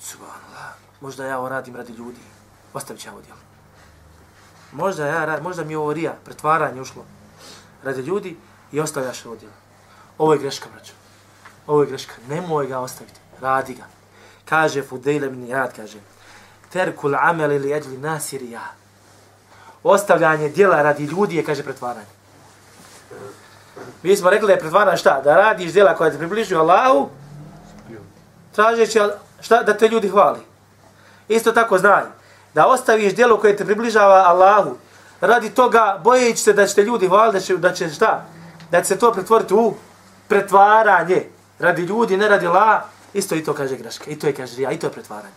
[0.00, 2.20] subhanallah, možda ja ovo radim radi ljudi,
[2.72, 3.38] ostavit ću ovo djelo.
[4.72, 7.04] Možda, ja, možda mi ovo rija, pretvaranje ušlo
[7.84, 8.36] radi ljudi
[8.72, 9.54] i ostavljaš ovo djelo.
[10.18, 10.92] Ovo je greška, braćo.
[11.66, 12.14] Ovo je greška.
[12.28, 13.20] Nemoj ga ostaviti.
[13.40, 13.84] Radi ga.
[14.44, 15.98] Kaže Fudejle min jad, kaže.
[16.72, 18.72] Terkul amel ili jeđli nasiri ja.
[19.84, 22.06] Ostavljanje djela radi ljudi je, kaže, pretvaranje.
[24.02, 25.20] Mi smo rekli da je pretvaranje šta?
[25.24, 27.08] Da radiš djela koja te približuju Allahu,
[28.52, 29.00] tražeći
[29.40, 29.62] šta?
[29.62, 30.40] Da te ljudi hvali.
[31.28, 32.02] Isto tako znaj.
[32.54, 34.76] Da ostaviš djelo koje te približava Allahu,
[35.20, 38.24] radi toga bojeći se da će te ljudi hvali, da će, da će šta?
[38.70, 39.74] Da će se to pretvoriti u
[40.28, 41.26] pretvaranje.
[41.58, 42.82] Radi ljudi, ne radi Allah,
[43.14, 44.04] isto i to kaže greška.
[44.10, 45.34] I to je kaže rija, i to je pretvaranje.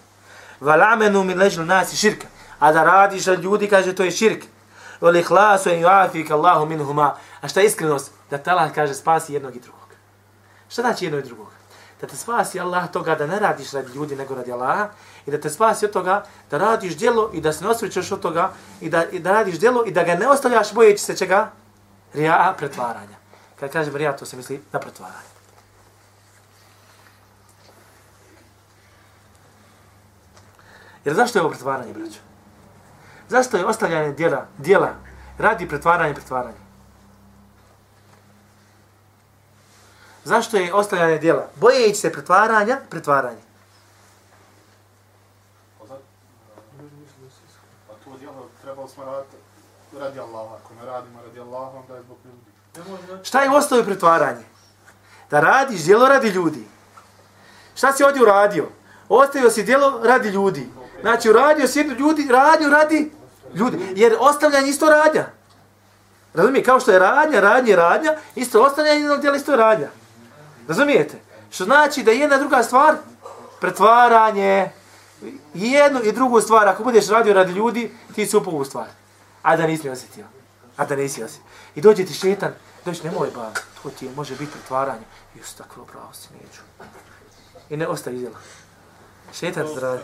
[0.60, 2.28] Valamenu min ležil nasi širka.
[2.60, 4.46] A da radiš od ljudi, kaže, to je širk.
[5.02, 7.16] Vol ihlasu en juafik Allahu minhuma.
[7.42, 8.12] A šta je iskrenost?
[8.30, 9.88] Da te Allah kaže spasi jednog i drugog.
[10.70, 11.48] Šta znači jednog i drugog?
[12.02, 14.90] Da te spasi Allah toga da ne radiš radi ljudi nego radi Allaha
[15.26, 18.20] i da te spasi od toga da radiš djelo i da se ne osvrćaš od
[18.22, 21.52] toga i da, i da radiš djelo i da ga ne ostavljaš bojeći se čega?
[22.14, 23.18] Rija pretvaranja.
[23.60, 25.38] Kad kažem rija, to se misli na pretvaranje.
[31.06, 32.27] Jer zašto je ovo pretvaranje, braćo?
[33.30, 34.96] Zašto je ostavljanje dijela, dijela
[35.38, 36.68] radi pretvaranje pretvaranje?
[40.24, 41.48] Zašto je ostavljanje dijela?
[41.56, 43.42] Bojeći se pretvaranja, pretvaranje.
[47.88, 49.38] Pa to dijelo trebalo smo raditi
[50.00, 50.56] radi Allaha.
[50.56, 53.24] Ako ne radimo radi Allaha, onda je zbog ljudi.
[53.24, 54.46] Šta je ostavio pretvaranje?
[55.30, 56.68] Da radiš dijelo radi ljudi.
[57.76, 58.68] Šta si ovdje uradio?
[59.10, 60.70] Ostavio si dijelo radi ljudi.
[61.02, 63.12] Znači, uradio si ljudi, radio radi
[63.58, 63.78] ljudi.
[63.96, 65.26] Jer ostavljanje isto radnja.
[66.34, 66.64] Razumije?
[66.64, 69.88] Kao što je radnja, radnja, radnja, isto ostavljanje jednog djela isto je radnja.
[70.68, 71.18] Razumijete?
[71.50, 72.96] Što znači da jedna druga stvar,
[73.62, 74.72] pretvaranje,
[75.54, 78.88] jednu i drugu stvar, ako budeš radio radi ljudi, ti si upao u stvar.
[79.42, 80.26] A da nisi osjetio.
[80.78, 81.48] a da nisi osjetio.
[81.76, 82.52] I dođe ti šetan,
[82.86, 83.52] dođe, nemoj ba,
[83.84, 85.06] to ti je, može biti pretvaranje.
[85.36, 86.62] I su pravo si, neću.
[87.70, 88.40] I ne ostaje izdjela.
[89.34, 90.00] Šetan zdravi.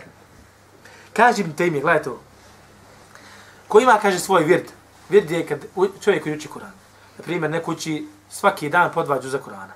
[1.14, 2.20] Kaži mi te ime, gledaj to.
[3.74, 4.70] Ko ima, kaže, svoj vird.
[5.10, 5.60] Vird je kad
[6.02, 6.72] čovjek koji uči Kur'an.
[7.18, 9.74] Na primjer, neko uči svaki dan po dva džuza Kur'ana.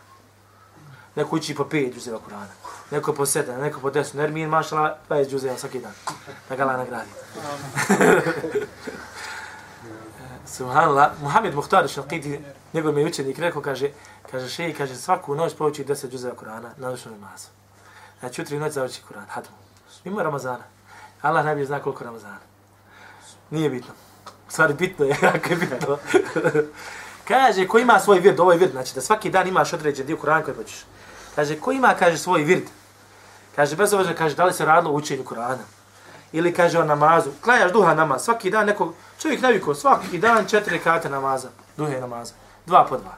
[1.16, 2.54] Neko uči po pet džuzeva Kur'ana.
[2.92, 4.18] Neko po sedam, neko po desu.
[4.18, 5.94] Nermin, mašala, 20 džuzeva svaki dan.
[6.50, 7.10] Da ga Allah nagradi.
[10.58, 12.40] Subhanallah, Muhammed Muhtar Šalqidi,
[12.74, 13.90] njegov mi učenik, rekao, kaže,
[14.32, 17.48] kaže, šeji, kaže, svaku noć prouči 10 džuzeva Kur'ana na noćnom namazu.
[18.20, 19.58] Znači, jutri i noć završi Kur'an, hadmu.
[20.06, 20.64] Mimo Ramazana.
[21.22, 22.57] Allah najbolje zna koliko Ramazana.
[23.52, 23.94] Nije bitno.
[24.48, 25.98] U stvari, bitno je, jako je bitno.
[27.28, 30.18] kaže, ko ima svoj vird, ovo je vird, znači da svaki dan imaš određen dio
[30.18, 30.86] Kur'ana koji hoćeš.
[31.36, 32.64] Kaže, ko ima, kaže, svoj vird.
[33.56, 35.66] Kaže, bez obzira, kaže, da li se radilo učenju Kur'ana.
[36.32, 37.30] Ili kaže o namazu.
[37.42, 38.24] Klanjaš duha namaz.
[38.24, 41.50] Svaki dan neko, čovjek navikao, svaki dan četiri kate namaza.
[41.78, 42.34] Duhe namaza.
[42.66, 43.18] Dva po dva.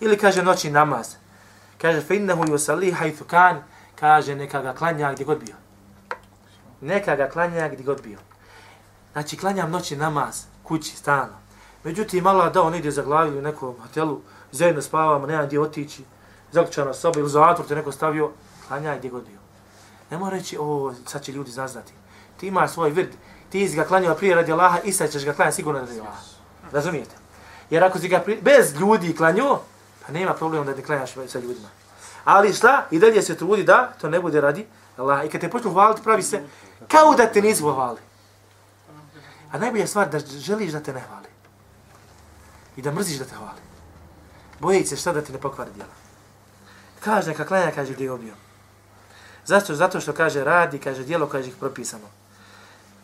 [0.00, 1.14] Ili kaže noći namaz.
[1.78, 3.62] Kaže, fe innehu yusalli haythu kan.
[4.00, 5.54] Kaže, neka ga klanja gdje god bio.
[6.80, 8.18] Neka ga klanja gdje god bio.
[9.16, 11.36] Znači, klanjam noći namaz, kući, stalno.
[11.84, 14.20] Međutim, malo da on ide za glavi u nekom hotelu,
[14.52, 16.04] zajedno spavamo, nema gdje otići,
[16.52, 18.30] zaključana soba ili zatvor te neko stavio,
[18.68, 19.38] klanjaj gdje god bio.
[20.10, 21.92] Ne mora reći, o, sad će ljudi zaznati.
[22.36, 23.08] Ti imaš svoj vird,
[23.50, 26.22] ti si ga klanjao prije radi Allaha i sad ćeš ga klanjati sigurno radi Allaha.
[26.72, 27.16] Razumijete?
[27.70, 29.62] Jer ako si ga prije, bez ljudi klanjao,
[30.06, 31.68] pa nema problema da ne klanjaš sa ljudima.
[32.24, 32.86] Ali šta?
[32.90, 35.24] I dalje se trudi da to ne bude radi Allaha.
[35.24, 36.42] I kad te počnu hvaliti, pravi se
[36.88, 38.00] kao da te nisu hvali.
[39.52, 41.28] A najbolja stvar da želiš da te ne hvali.
[42.76, 43.60] I da mrziš da te hvali.
[44.60, 45.92] Boji se šta da ti ne pokvari djela.
[47.00, 48.34] Kaže, neka klanja, kaže gdje je obio.
[49.44, 49.74] Zašto?
[49.74, 52.06] Zato što kaže radi, kaže djelo kaže ih propisano.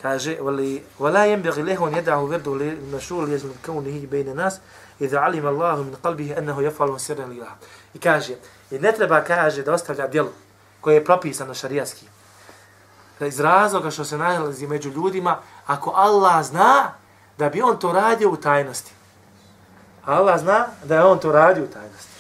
[0.02, 4.58] Kaže, wali wala yanbaghi lahu an yad'u wirdu lil-mashhur yajm kawnihi nas
[5.00, 7.52] idha alim Allah min qalbihi annahu yaf'alu sirran lillah.
[7.94, 8.34] I kaže,
[8.70, 10.32] i ne treba kaže da ostavlja djelo
[10.80, 12.06] koje je propisano šarijatski
[13.21, 16.91] Iz razloga što se nalazi među ljudima, ako Allah zna
[17.37, 18.91] da bi on to radio u tajnosti.
[20.05, 22.17] Allah zna da je on to radio u tajnosti.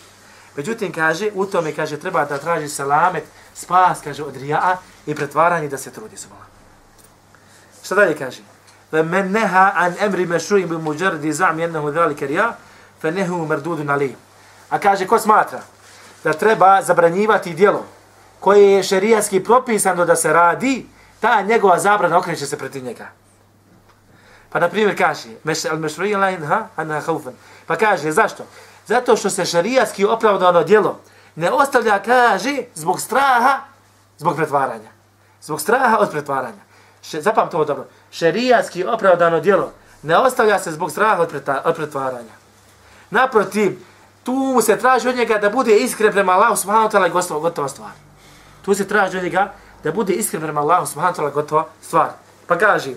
[0.55, 3.23] Međutim, kaže, u tome, kaže, treba da traži selamet,
[3.53, 6.45] spas, kaže, od rija'a i pretvaranje da se trudi s Allah.
[7.83, 8.41] Šta dalje kaže?
[8.91, 12.55] فَمَنْ نَهَا عَنْ أَمْرِ مَشْرُوِمْ بِمُجَرْدِ زَعْمِ يَنَّهُ ذَلِكَ رِيَا
[13.03, 14.15] فَنَهُ مَرْدُودٌ عَلِيهِ
[14.69, 15.61] A kaže, ko smatra
[16.23, 17.83] da treba zabranjivati dijelo
[18.39, 20.85] koje je šerijatski propisano da se radi,
[21.22, 23.06] ta njegova zabrana okreće se protiv njega.
[24.50, 27.32] Pa na primjer kaže, meš, al mešruija la inha, anha haufen.
[27.66, 28.44] Pa kaže, zašto?
[28.86, 30.98] Zato što se šarijatski opravdano djelo
[31.36, 33.60] ne ostavlja, kaže, zbog straha,
[34.18, 34.90] zbog pretvaranja.
[35.42, 36.62] Zbog straha od pretvaranja.
[37.02, 37.86] Še, zapam to dobro.
[38.10, 42.34] Šerijatski opravdano djelo ne ostavlja se zbog straha od, preta, od pretvaranja.
[43.10, 43.78] Naprotiv,
[44.24, 47.68] tu se traži od njega da bude iskren prema Allahu subhanahu wa ta'ala i gotova
[47.68, 47.94] stvar.
[48.64, 49.52] Tu se traži od njega
[49.84, 52.10] da bude iskren prema Allahu subhanahu wa ta'ala gotova stvar.
[52.46, 52.94] Pa kaže,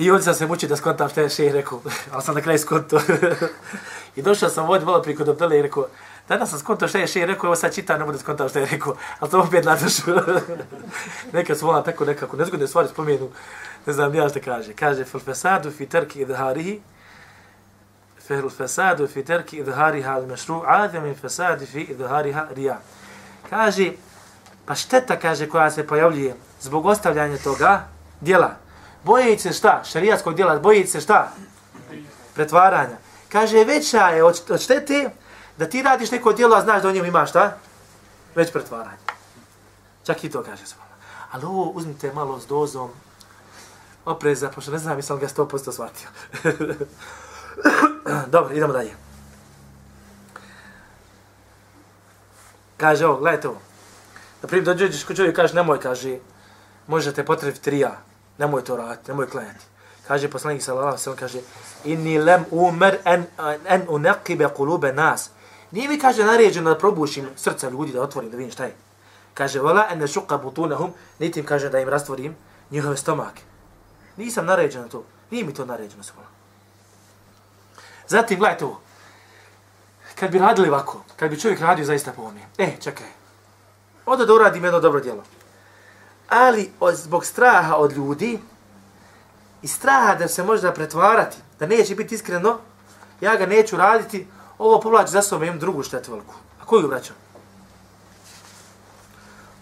[0.00, 1.80] I ovdje sam se mučio da skontam što je šeji rekao,
[2.12, 3.00] ali sam na kraju skonto.
[4.16, 5.86] I došao sam ovdje malo priko dobele i rekao,
[6.28, 8.66] danas sam skonto što je šeji rekao, evo sad čitam, ne bude skontam što je
[8.66, 10.22] rekao, ali to opet nadošao.
[11.32, 13.28] Neka su vola tako nekako nezgodne stvari spomenu,
[13.86, 14.72] ne znam ja što kaže.
[14.72, 16.80] Kaže, fil fesadu fi terki idharihi,
[18.26, 22.80] fil fesadu fi terki idhariha al mešru, adem in fesadi fi idhariha rija.
[23.50, 23.92] Kaže,
[24.70, 27.88] pa šteta, kaže, koja se pojavljuje zbog ostavljanja toga
[28.20, 28.54] dijela,
[29.04, 29.82] bojeći se šta?
[29.84, 31.32] Šarijatskog djela, bojeći se šta?
[32.34, 32.96] Pretvaranja.
[33.28, 35.10] Kaže, veća je od, štete
[35.58, 37.56] da ti radiš neko djelo, a znaš da u njemu imaš šta?
[38.34, 39.02] Već pretvaranje.
[40.06, 40.74] Čak i to kaže se.
[41.30, 42.90] Ali ovo uzmite malo s dozom
[44.04, 46.08] opreza, pošto ne znam, mislim ga 100% shvatio.
[48.34, 48.94] Dobro, idemo dalje.
[52.76, 53.69] Kaže ovo, gledajte ovo.
[54.42, 56.18] Na primjer, dođeš kod čovjek kaže, nemoj, kaže,
[56.86, 57.98] možete potrebiti trija,
[58.38, 59.64] nemoj to raditi, nemoj klanjati.
[60.08, 61.38] Kaže poslanik sallallahu alejhi ve sellem kaže
[61.84, 63.24] inni lam umar an
[63.68, 65.30] an unaqiba qulub nas.
[65.70, 68.74] Nije mi kaže naređeno da probušim srca ljudi da otvorim da vidim šta je.
[69.34, 72.36] Kaže wala an shuqa butunahum, niti im kaže da im rastvorim
[72.70, 73.42] njihove stomake.
[74.16, 75.04] Nisam naređeno to.
[75.30, 76.20] Nije mi to naređeno samo.
[78.08, 78.80] Zatim gledajte ovo.
[80.14, 83.06] Kad bi radili ovako, kad bi čovjek radio zaista po ovome, e, čekaj,
[84.06, 85.22] onda da uradim jedno dobro djelo
[86.30, 88.38] ali od, zbog straha od ljudi
[89.62, 92.58] i straha da se možda pretvarati, da neće biti iskreno,
[93.20, 94.26] ja ga neću raditi,
[94.58, 96.34] ovo povlači za sobom, jednu drugu štetu veliku.
[96.62, 97.16] A koju vraćam?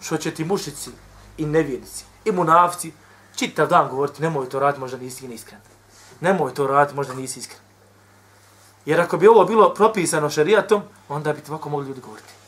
[0.01, 0.91] Što će ti mušici
[1.37, 2.91] i nevjernici i munavci
[3.35, 5.59] čitav dan govoriti, nemoj to raditi, možda nisi iskren.
[6.21, 7.61] Nemoj to raditi, možda nisi iskren.
[8.85, 12.38] Jer ako bi ovo bilo propisano šarijatom, onda bi ovako mogli ljudi govoriti.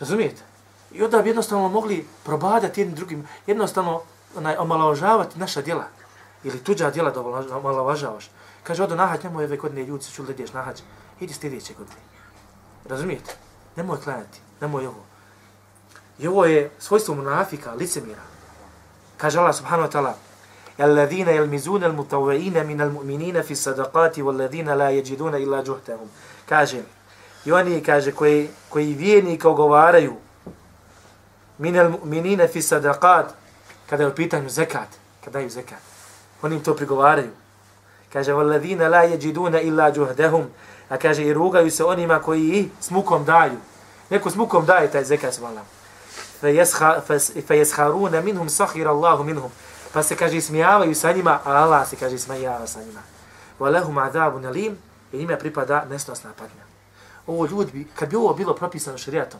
[0.00, 0.42] Razumijete?
[0.92, 4.02] I onda bi jednostavno mogli probadati jednim drugim, jednostavno
[4.36, 5.84] onaj, omalovažavati naša djela.
[6.44, 7.20] Ili tuđa djela da
[7.56, 8.30] omalovažavaš.
[8.62, 10.82] Kaže, odo nahać, nemoj ove godine ljudi se čuli da ideš nahać.
[11.20, 12.00] Idi sljedeće godine.
[12.88, 13.34] Razumijete?
[13.76, 15.04] Nemoj klanjati, nemoj ovo.
[16.18, 18.22] I ovo je svojstvo munafika, licemira.
[19.16, 20.14] Kaže Allah subhanahu wa ta'ala,
[20.80, 26.08] الذين يلمزون المتوعين من المؤمنين في الصدقات والذين لا يجدون إلا جهتهم
[26.46, 26.82] kaže
[27.45, 30.15] i oni kaže koji koji vijenika ogovaraju
[31.57, 31.91] minel
[32.41, 33.25] al fi sadaqat
[33.89, 34.87] kada je u pitanju zekat
[35.25, 35.79] kada je zekat
[36.41, 37.31] oni im to prigovaraju
[38.13, 40.45] kaže walladina la yajiduna illa juhdahum
[40.89, 43.57] a kaže i rugaju se onima koji ih smukom daju
[44.09, 45.61] neko smukom daje taj zekat svala.
[47.47, 49.51] fa yaskharuna minhum sakhira Allah minhum
[49.93, 52.99] Pa se kaže smijavaju sa njima, a Allah se kaže smijava sa njima.
[53.59, 54.77] Wa lahum adabu nalim,
[55.11, 56.70] i njima pripada nesnosna patnja.
[57.31, 59.39] Ovo ljudi bi, kad bi ovo bilo propisano šarijatom,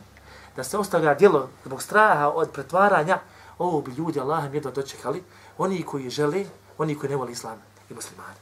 [0.56, 3.18] da se ostavlja djelo zbog straha od pretvaranja,
[3.58, 5.22] ovo bi ljudi Allahem jedno dočekali,
[5.58, 6.44] oni koji žele,
[6.78, 8.40] oni koji ne voli islam i muslimani.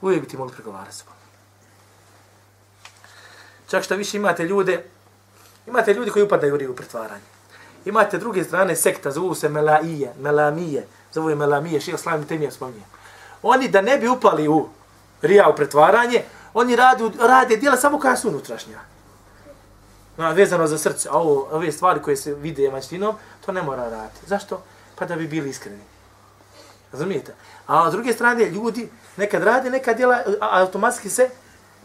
[0.00, 1.04] Uvijek bi ti mogli pregovarati se.
[3.68, 4.84] Čak što više imate ljude,
[5.66, 7.24] imate ljudi koji upadaju u pretvaranje.
[7.84, 12.84] Imate druge strane sekta, zovu se Melaije, Melamije, zovu je Melamije, šio slavim temija spominje.
[13.42, 14.68] Oni da ne bi upali u
[15.22, 18.78] rija u pretvaranje, oni rade, rade dijela samo koja su unutrašnja.
[20.16, 23.14] No, vezano za srce, a ovo, ove stvari koje se vide maćtinom,
[23.46, 24.26] to ne mora raditi.
[24.26, 24.62] Zašto?
[24.98, 25.82] Pa da bi bili iskreni.
[26.92, 27.34] Razumijete?
[27.66, 31.30] A s druge strane, ljudi nekad rade, nekad djela, automatski se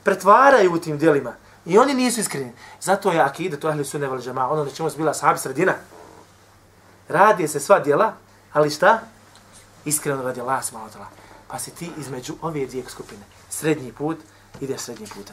[0.03, 1.34] pretvaraju u tim djelima.
[1.65, 2.53] I oni nisu iskreni.
[2.82, 5.73] Zato je akide, to ahli sunne val džama, ono na čemu su bila sahabi sredina.
[7.10, 8.13] Radi se sva djela,
[8.53, 8.99] ali šta?
[9.86, 11.06] Iskreno radi Allah subhanahu
[11.47, 13.21] Pa si ti između ove dvije skupine.
[13.49, 14.17] Srednji put,
[14.62, 15.31] ide srednji put.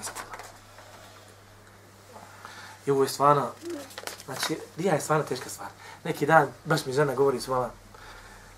[2.87, 3.51] I ovo je stvarno,
[4.25, 5.69] znači, dija je stvarno teška stvar.
[6.05, 7.71] Neki dan, baš mi žena govori s vama,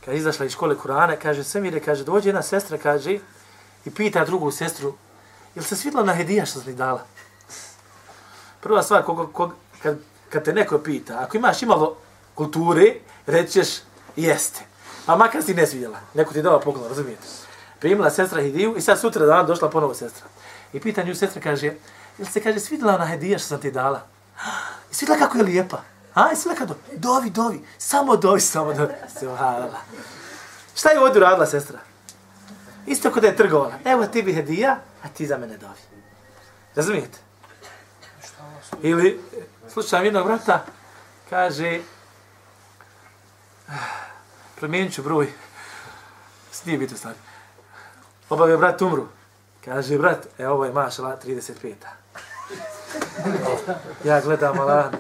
[0.05, 3.19] kad je izašla iz škole Kurana, kaže, sve mi kaže, dođe jedna sestra, kaže,
[3.85, 4.95] i pita drugu sestru,
[5.55, 7.07] jel se svidla na hedija što si dala?
[8.61, 9.99] Prva stvar, kog, kog, kad,
[10.31, 11.97] kad te neko pita, ako imaš imalo
[12.35, 12.95] kulture,
[13.27, 13.69] rećeš,
[14.17, 14.61] jeste.
[15.07, 17.46] A makar si ne svidjela, neko ti dao poklon, razumijete?
[17.81, 20.25] Primila sestra hediju i sad sutra dan došla ponovo sestra.
[20.73, 21.73] I pita nju sestra, kaže,
[22.19, 24.07] jel se, kaže, svidjela ona hedija što sam ti dala?
[24.91, 25.83] I svidjela kako je lijepa?
[26.15, 26.81] A, i svidjela kako?
[26.97, 28.95] Dovi, dovi, samo dovi, samo dovi.
[29.21, 29.81] Subhanallah.
[30.75, 31.79] Šta je ovdje radila sestra?
[32.87, 33.75] Isto kod je trgovala.
[33.85, 35.81] Evo ti bi hedija, a ti za mene dovi.
[36.75, 37.19] Razumijete?
[38.83, 39.21] Ili,
[39.73, 40.65] slučajam jednog brata,
[41.31, 41.81] kaže,
[43.69, 43.73] ah,
[44.57, 45.33] promijenit ću broj,
[46.65, 47.17] nije biti stvari
[48.31, 49.07] obavio brat umru.
[49.65, 51.89] Kaže, brat, e, ovo je mašala 35-a.
[54.09, 54.93] ja gledam, Allah.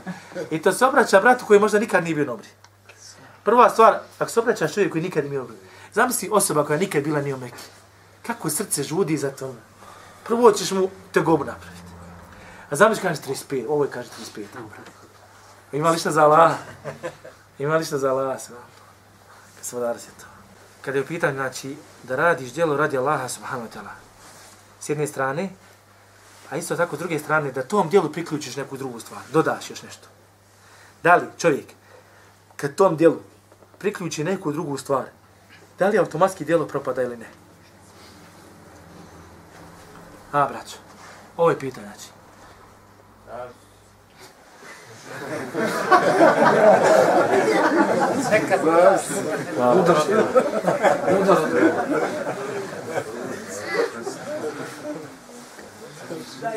[0.51, 2.49] I to se obraća bratu koji možda nikad nije bio nobri.
[3.45, 5.57] Prva stvar, ako se obraćaš čovjek koji nikad nije bio nobri,
[5.93, 7.65] zamisli osoba koja nikad bila nije omeki.
[8.27, 9.55] Kako srce žudi za to?
[10.25, 11.87] Prvo ćeš mu tegobu napraviti.
[12.71, 14.45] A zamisli kaže 35, ovo je kaže 35.
[15.73, 16.53] Ima li šta za Allah?
[17.59, 18.39] Ima li šta za Allah?
[19.59, 20.36] Gospodar se to.
[20.87, 23.94] Kada je u pitanju, znači, da radiš djelo radi Allaha subhanahu wa ta'ala.
[24.81, 25.51] S jedne strane,
[26.51, 29.83] a isto tako s druge strane, da tom djelu priključiš neku drugu stvar, dodaš još
[29.83, 30.09] nešto.
[31.03, 31.66] Da li čovjek,
[32.57, 33.16] kad tom djelu
[33.79, 35.05] priključi neku drugu stvar,
[35.79, 37.29] da li automatski djelo propada ili ne?
[40.33, 40.77] A, braćo,
[41.37, 42.09] ovo je pitanje, znači.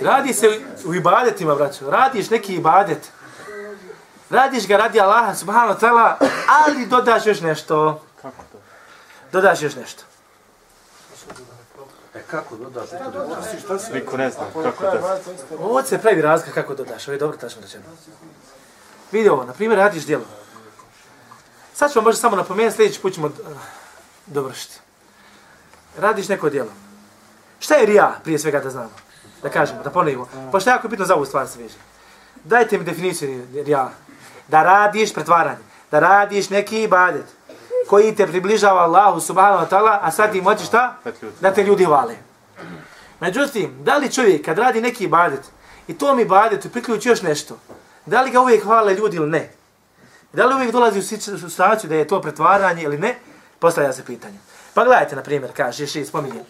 [0.02, 1.90] Radi se u ibadetima, braćo.
[1.90, 3.12] Radiš neki ibadet.
[4.30, 6.16] Radiš ga radi Allaha subhanahu wa ta'ala,
[6.48, 8.02] ali dodaš još nešto.
[8.22, 8.58] Kako to?
[9.32, 10.04] Dodaš još nešto.
[12.32, 12.90] Kako dodaš?
[13.94, 15.20] Niko ne zna kako da.
[15.60, 17.08] Ovo se pravi razlika kako dodaš.
[17.08, 17.84] Ovo je dobro tačno rečeno.
[19.12, 20.26] Vidi ovo, na primjer, radiš djelo.
[21.74, 23.34] Sad ćemo možda samo napomenuti, sljedeći put ćemo uh,
[24.26, 24.80] dovršiti.
[25.98, 26.72] Radiš neko djelo.
[27.60, 28.92] Šta je rija, prije svega da znamo?
[29.44, 30.28] Da kažemo, da ponovimo.
[30.52, 31.76] Pošto je jako bitno za ovu stvar se veže.
[32.44, 33.92] Dajte mi definiciju rija.
[34.48, 35.64] Da radiš pretvaranje.
[35.92, 37.26] Da radiš neki ibadet
[37.90, 40.98] koji te približava Allahu subhanahu wa ta'ala, a sad ti moći šta?
[41.42, 42.16] Da te ljudi hvale.
[43.20, 45.42] Međutim, da li čovjek kad radi neki ibadet
[45.88, 47.58] i to mi ibadetu priključi još nešto,
[48.06, 49.50] da li ga uvijek hvale ljudi ili ne?
[50.34, 53.16] Da li uvijek dolazi u situaciju da je to pretvaranje ili ne?
[53.60, 54.38] Postavlja se pitanje.
[54.74, 56.44] Pa gledajte, na primjer, kaže, še spominje.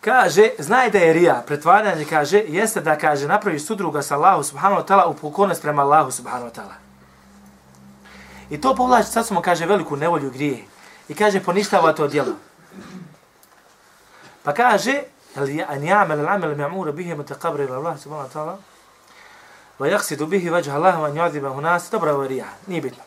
[0.00, 4.82] Kaže, znaj da je rija, pretvaranje, kaže, jeste da, kaže, napraviš sudruga sa Allahu subhanahu
[4.82, 6.89] wa ta'ala u pokornost prema Allahu subhanahu wa ta'ala.
[8.50, 10.64] I to povlači, sad smo, kaže, veliku nevolju grije.
[11.08, 12.34] I kaže, poništava to djelo.
[14.42, 15.02] Pa kaže,
[15.36, 18.56] an ya'mal al-amal ma'mur bihi mutaqabbal ila Allah subhanahu wa ta'ala
[19.78, 22.46] wa yaqsidu bihi wajha Allah wa an yu'adhibahu nas dobra varija.
[22.66, 23.02] Nije bitno.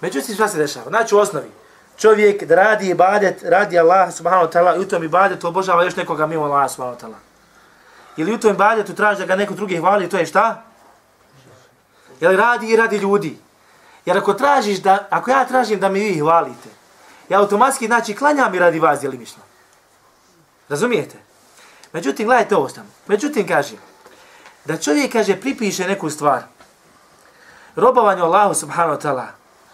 [0.00, 0.88] Međutim, šta se dešava?
[0.88, 1.50] Znači, u osnovi,
[1.96, 5.96] čovjek da radi ibadet, radi Allah subhanahu wa ta'ala i u tom ibadetu obožava još
[5.96, 7.18] nekoga mimo Allah subhanahu wa ta'ala.
[8.16, 10.62] Ili u tom ibadetu traži da ga neko drugi hvali, to je šta?
[12.20, 13.38] Jel radi i radi ljudi.
[14.06, 16.68] Jer ako tražiš da, ako ja tražim da mi vi hvalite,
[17.28, 19.42] ja automatski, znači, klanjam i radi vas, djelimično.
[20.68, 21.18] Razumijete?
[21.92, 22.86] Međutim, gledajte ovo sam.
[23.06, 23.76] Međutim, kaže,
[24.64, 26.42] da čovjek, kaže, pripiše neku stvar,
[27.76, 29.26] robovanje Allahu subhanahu wa ta'ala,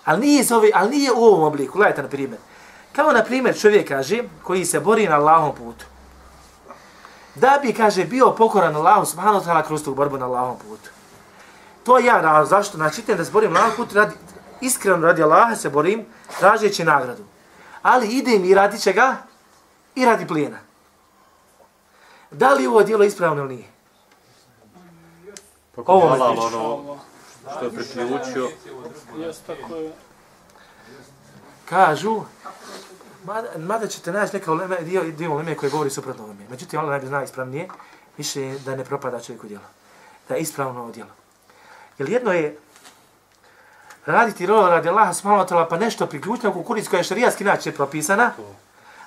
[0.04, 2.40] ali nije, zove, ali nije u ovom obliku, gledajte na primjer.
[2.92, 5.84] Kao na primjer čovjek, kaže, koji se bori na Allahom putu.
[7.34, 10.90] Da bi, kaže, bio pokoran Allahu subhanahu wa ta'ala kroz tu borbu na Allahom putu.
[11.84, 12.76] To ja razlog, zašto?
[12.76, 14.14] Znači, da se borim Allahom putu, radi,
[14.60, 16.06] iskreno radi Allaha se borim,
[16.38, 17.24] tražeći nagradu.
[17.82, 19.16] Ali idem i radi čega?
[19.94, 20.58] I radi plijena.
[22.30, 23.68] Da li ovo dijelo ispravno ili nije?
[25.74, 26.56] Pa Ovo halal, tiče.
[26.56, 26.98] ono,
[27.56, 28.48] što je priključio.
[29.18, 29.92] Je.
[31.68, 32.22] Kažu,
[33.24, 36.46] mada, mada ćete naći neka uleme, dio, dio uleme koji govori suprotno ovome.
[36.50, 37.68] Međutim, Allah najbolje zna ispravnije,
[38.16, 39.64] više je da ne propada čovjeku djelo.
[40.28, 41.10] Da je ispravno ovo djelo.
[41.98, 42.56] Jer jedno je
[44.06, 47.44] raditi rolo radi Allaha subhanahu wa ta'ala pa nešto priključno u kukuricu koja je šarijatski
[47.44, 48.32] način propisana,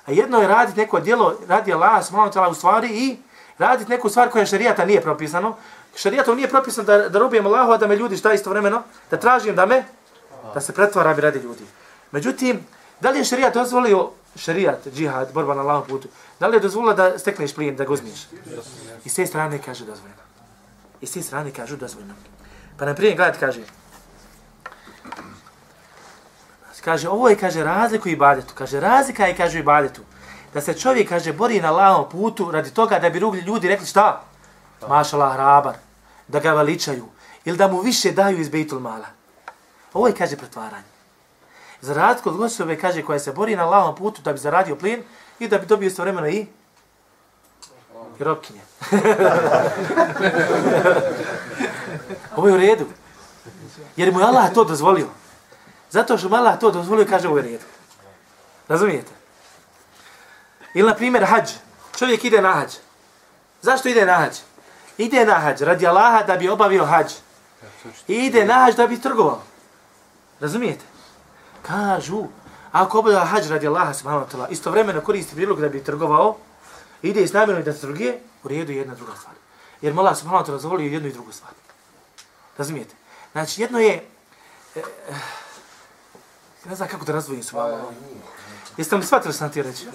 [0.06, 3.18] a jedno je raditi neko djelo radi Allaha subhanahu wa ta'ala u stvari i
[3.58, 5.56] raditi neku stvar koja šarijata nije propisano.
[5.96, 9.56] Šarijatom nije propisano da, da robijem Allahu, a da me ljudi šta istovremeno, da tražim
[9.56, 9.84] da me,
[10.54, 11.64] da se pretvara bi radi ljudi.
[12.12, 12.60] Međutim,
[13.00, 16.08] da li je šarijat dozvolio, šarijat, džihad, borba na Allahom putu,
[16.40, 18.28] da li je dozvolio da stekneš plijen, da ga uzmiješ?
[19.06, 20.22] I s te strane kaže dozvoljeno.
[21.02, 22.14] I s te strane kažu dozvoljeno.
[22.78, 23.62] Pa na prije gledajte kaže,
[26.86, 28.54] kaže, ovo je, kaže, razliku ibadetu.
[28.54, 30.02] Kaže, razlika je, kaže, i ibadetu.
[30.54, 33.88] Da se čovjek, kaže, bori na lavom putu radi toga da bi rugli ljudi rekli
[33.88, 34.22] šta?
[34.88, 35.76] Mašala hrabar.
[36.28, 37.06] Da ga veličaju.
[37.46, 39.10] Ili da mu više daju iz Bejtul Mala.
[39.94, 40.94] Ovo je, kaže, pretvaranje.
[41.82, 45.04] Za razliku od osobe, kaže, koja se bori na lavom putu da bi zaradio plin
[45.40, 46.46] i da bi dobio istovremeno i
[48.20, 48.62] i robkinje.
[52.36, 52.86] Ovo je u redu.
[53.96, 55.08] Jer mu je Allah to dozvolio.
[55.90, 57.64] Zato što mu Allah to dozvolio, kaže ovo je u redu.
[58.68, 59.12] Razumijete?
[60.74, 61.50] Ili, na primjer, hađ.
[61.98, 62.70] Čovjek ide na hađ.
[63.62, 64.38] Zašto ide na hađ?
[64.98, 67.12] Ide na hađ radi Allaha da bi obavio hađ.
[68.08, 69.42] I ide na hađ da bi trgovao.
[70.40, 70.86] Razumijete?
[71.62, 72.24] Kažu,
[72.72, 76.38] ako obavio hađ radi Allaha subhanahu wa ta'ala, istovremeno koristi prilog da bi trgovao,
[77.02, 79.36] ide iz namjerom da trguje, u redu je jedna druga stvar.
[79.82, 81.52] Jer mu Allah subhanahu wa ta'ala dozvolio jednu i drugu stvar.
[82.58, 82.96] Razumijete?
[83.32, 84.06] Znači, jedno je...
[84.76, 84.84] E, e,
[86.66, 87.84] ne znam kako da razdvojim s vama.
[88.78, 89.88] Jeste li shvatili što sam ti reći?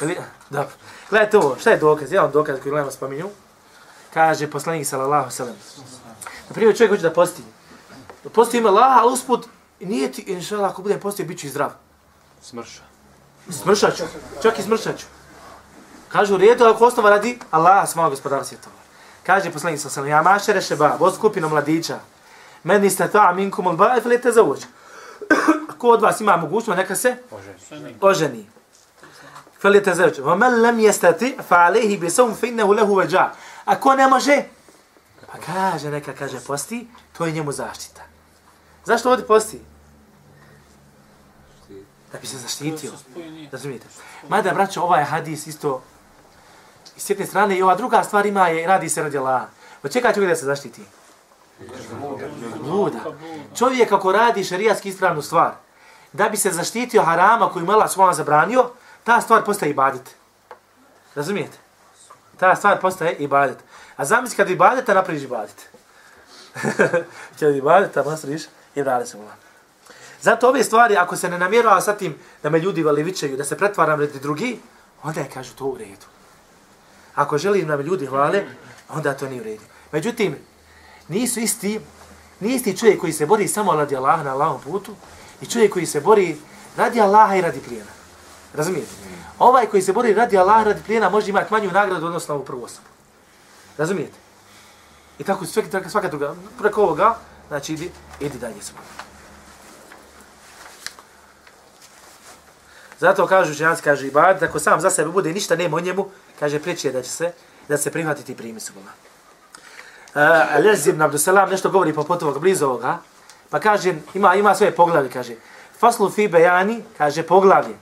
[0.00, 0.18] Ili,
[0.50, 0.70] dobro.
[1.10, 2.12] Gledajte ovo, šta je dokaz?
[2.12, 3.28] Jedan dokaz koji gledamo spominju.
[4.14, 5.56] Kaže poslanik sallallahu sallam.
[6.48, 7.42] Na primjer, čovjek hoće da posti.
[8.24, 9.46] Da posti ima Allah, ali usput,
[9.80, 11.70] nije ti, inša Allah, ako budem postio, bit ću i zdrav.
[12.42, 12.82] Smrša.
[13.50, 14.04] Smršat ću.
[14.42, 15.06] Čak i smršat ću.
[16.08, 18.79] Kaže u redu, ako osnova radi Allah, smao gospodara svjetova.
[19.26, 21.98] Kaže poslanik sallallahu sallam, ja mašere šeba, vod skupino mladića,
[22.64, 24.60] meni ste ta minkum al ba'if li te zavuć.
[25.78, 27.16] Ko od vas ima mogućnost, neka se
[28.00, 28.46] oženi.
[29.60, 30.18] Fali te zavuć.
[30.18, 33.30] Va men lem jestati, fa alehi bi sum fa innehu lehu veđa.
[33.64, 34.42] Ako ne može,
[35.32, 38.02] pa kaže, neka kaže posti, to je njemu zaštita.
[38.84, 39.60] Zašto ovdje posti?
[42.12, 42.92] Da bi se zaštitio.
[43.52, 43.86] Razumijete?
[44.28, 45.82] Mada, braćo, ovaj hadis isto
[47.00, 49.42] s jedne strane i ova druga stvar ima je radi se radi Allah.
[49.42, 49.48] Od
[49.82, 50.82] pa čega čovjek da se zaštiti?
[52.64, 52.98] Luda.
[53.58, 55.52] Čovjek ako radi šarijatski ispravnu stvar,
[56.12, 58.70] da bi se zaštitio harama koju mala svojom zabranio,
[59.04, 60.14] ta stvar postaje ibadet.
[61.14, 61.58] Razumijete?
[62.36, 63.58] Ta stvar postaje ibadet.
[63.96, 65.68] A zamisli kad ibadeta napraviš ibadet.
[67.40, 68.42] kad ibadeta napraviš
[68.76, 69.32] vrali se vola.
[70.20, 73.58] Zato ove stvari, ako se ne namjerava sa tim da me ljudi valivičaju, da se
[73.58, 74.60] pretvaram redi drugi,
[75.02, 76.06] onda je kažu to u redu.
[77.20, 78.44] Ako želim da me ljudi hvale,
[78.88, 79.62] onda to nije u redu.
[79.92, 80.36] Međutim,
[81.08, 81.80] nisu isti,
[82.40, 84.94] nije isti čovjek koji se bori samo radi Allaha na Allahom putu
[85.40, 86.36] i čovjek koji se bori
[86.76, 87.90] radi Allaha i radi plijena.
[88.54, 88.90] Razumijete?
[89.38, 92.44] Ovaj koji se bori radi Allaha i radi plijena može imati manju nagradu odnosno ovu
[92.44, 92.88] prvu osobu.
[93.78, 94.16] Razumijete?
[95.18, 97.18] I tako svaka, svaka druga, preko ovoga,
[97.48, 97.90] znači idi,
[98.20, 98.82] idi dalje svoj.
[103.00, 106.08] Zato kažu ženac, kaže Ibad, ako sam za sebe bude ništa nema o njemu,
[106.40, 107.32] kaže prijeći je da će se,
[107.68, 108.72] da se prihvatiti primisu.
[108.76, 108.84] Uh,
[110.14, 110.20] e,
[110.56, 112.98] Alez ibn Abdusalam nešto govori po potovog blizu ovoga,
[113.50, 115.34] pa kaže, ima, ima svoje poglavlje, kaže,
[115.78, 117.74] Faslu fi bejani, kaže poglavlje,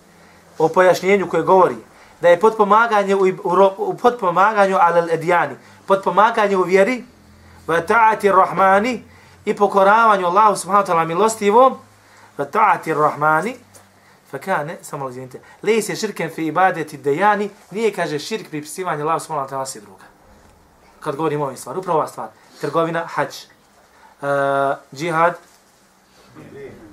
[0.58, 1.76] o pojašnjenju koje govori,
[2.20, 5.54] da je potpomaganje u, u, u potpomaganju alel edijani,
[5.86, 7.04] potpomaganje u vjeri,
[7.66, 9.02] wa ta'ati rahmani,
[9.44, 11.78] i pokoravanju Allahu subhanahu wa ta'ala milostivom,
[12.38, 13.56] wa ta'ati rahmani,
[14.30, 19.48] Fakane, samo li izvinite, lejse širken fi ibadeti dejani, nije, kaže, širk pripisivanje Allah subhanahu
[19.48, 20.04] wa ta'ala si druga.
[21.00, 22.28] Kad govorimo o ovim stvari, upravo ova stvar,
[22.60, 23.34] trgovina, hađ,
[24.20, 24.28] uh,
[24.94, 25.38] džihad,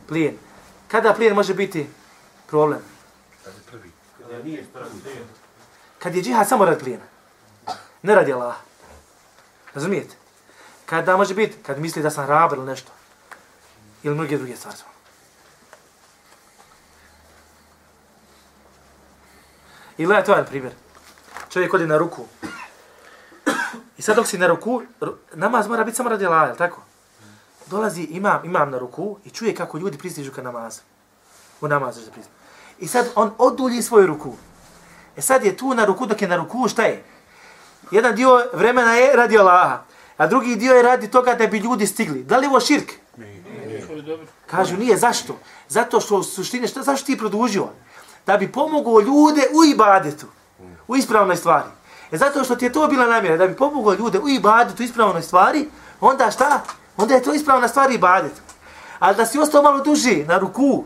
[0.08, 0.38] plijen.
[0.88, 1.88] Kada plijen može biti
[2.48, 2.80] problem?
[6.00, 7.04] Kad je džihad samo rad plijena.
[8.02, 8.56] Ne radi Allah.
[9.74, 10.16] Razumijete?
[10.86, 11.58] Kada može biti?
[11.64, 12.92] Kad misli da sam hrabar ili nešto.
[14.04, 14.95] Ili mnoge druge stvari.
[19.98, 20.74] Ili je to jedan primjer.
[21.50, 22.26] Čovjek odi na ruku.
[23.98, 24.82] I sad dok si na ruku,
[25.34, 26.82] namaz mora biti samo radi Allah, je tako?
[27.66, 30.82] Dolazi imam, imam na ruku i čuje kako ljudi pristižu ka namazu.
[31.62, 32.36] U namazu se pristižu.
[32.80, 34.36] I sad on odulji svoju ruku.
[35.18, 37.04] E sad je tu na ruku, dok je na ruku, šta je?
[37.91, 39.84] Jedan dio vremena je radi Allaha,
[40.18, 42.24] a drugi dio je radi toga da bi ljudi stigli.
[42.24, 42.91] Da li je ovo širk?
[44.48, 45.39] Kažu, nije, zašto?
[45.68, 47.70] Zato što u suštine, šta, zašto ti je produžio?
[48.26, 50.26] Da bi pomogao ljude u ibadetu,
[50.88, 51.69] u ispravnoj stvari.
[52.11, 54.86] E zato što ti je to bila namjera, da bi pomogao ljude u ibadetu, u
[54.86, 55.69] ispravnoj stvari,
[56.01, 56.61] onda šta?
[56.97, 58.34] Onda je to ispravna stvar ibadet.
[58.99, 60.84] Ali da si ostao malo duži na ruku,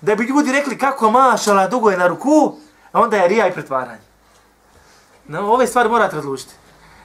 [0.00, 2.54] da bi ljudi rekli kako mašala dugo je na ruku,
[2.92, 4.06] a onda je rija i pretvaranje.
[5.28, 6.54] No, ove stvari morate odlučiti.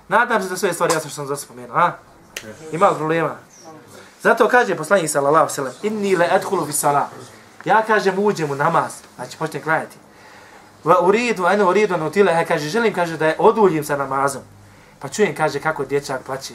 [0.08, 1.92] Nadam se da sve stvari jasno što sam za spomenuo, a?
[2.72, 3.36] Ima problema?
[4.22, 7.10] Zato kaže poslanik sallallahu sallam, inni le adhulu fi salam.
[7.66, 9.98] Ja kažem uđem u namaz, znači počnem klanjati.
[10.84, 14.42] Va uridu, eno uridu, eno utile, he, kaže, želim, kaže, da je oduljim sa namazom.
[15.00, 16.54] Pa čujem, kaže, kako dječak plaće.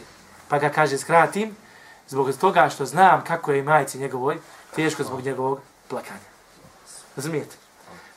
[0.49, 1.57] Pa ga, kaže, skratim,
[2.09, 4.39] zbog toga što znam kako je majici njegovoj,
[4.77, 6.29] teško zbog njegovog plakanja.
[7.17, 7.57] Razumijete?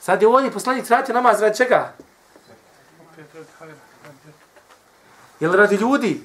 [0.00, 1.92] Sad je ovdje poslanik skratio namaz radi čega?
[5.40, 6.22] Je li radi ljudi?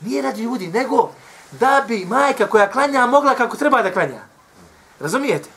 [0.00, 1.10] Nije radi ljudi, nego
[1.50, 4.33] da bi majka koja klanja mogla kako treba da klanja.
[5.00, 5.48] Razumijete?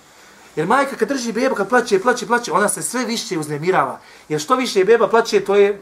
[0.55, 3.99] Jer majka kad drži bebu, kad plaće, plaće, plaće, ona se sve više uznemirava.
[4.29, 5.81] Jer što više beba plaće, to je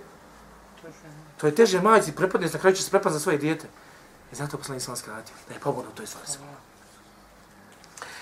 [1.38, 3.68] to je teže majci, prepadne, na kraju će se prepad za svoje dijete.
[4.32, 6.38] I zato poslanik sam skratio, da je pobodno to je stvari se.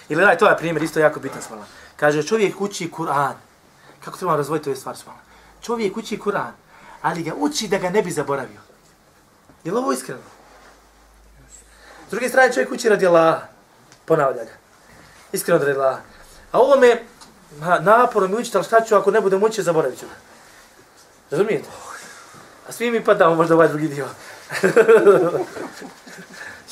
[0.10, 1.66] Ili daj, to je primjer, isto jako bitan svala.
[1.96, 3.34] Kaže, čovjek uči Kur'an.
[4.06, 5.20] Kako treba razvojiti ove stvari svala?
[5.62, 6.52] Čovjek uči Kur'an,
[7.02, 8.60] ali ga uči da ga ne bi zaboravio.
[9.64, 10.22] Je li ovo iskreno?
[12.08, 13.42] S druge strane, čovjek uči radi Allah.
[14.06, 14.63] Ponavlja ga.
[15.34, 15.98] Iskreno da Allah.
[16.52, 17.04] A ovo me
[17.80, 20.14] naporom mi učiti, ali šta ću ako ne budem učiti, zaboravit ću ga.
[21.32, 21.70] Razumijete?
[22.70, 24.08] A svi mi padamo možda ovaj drugi dio.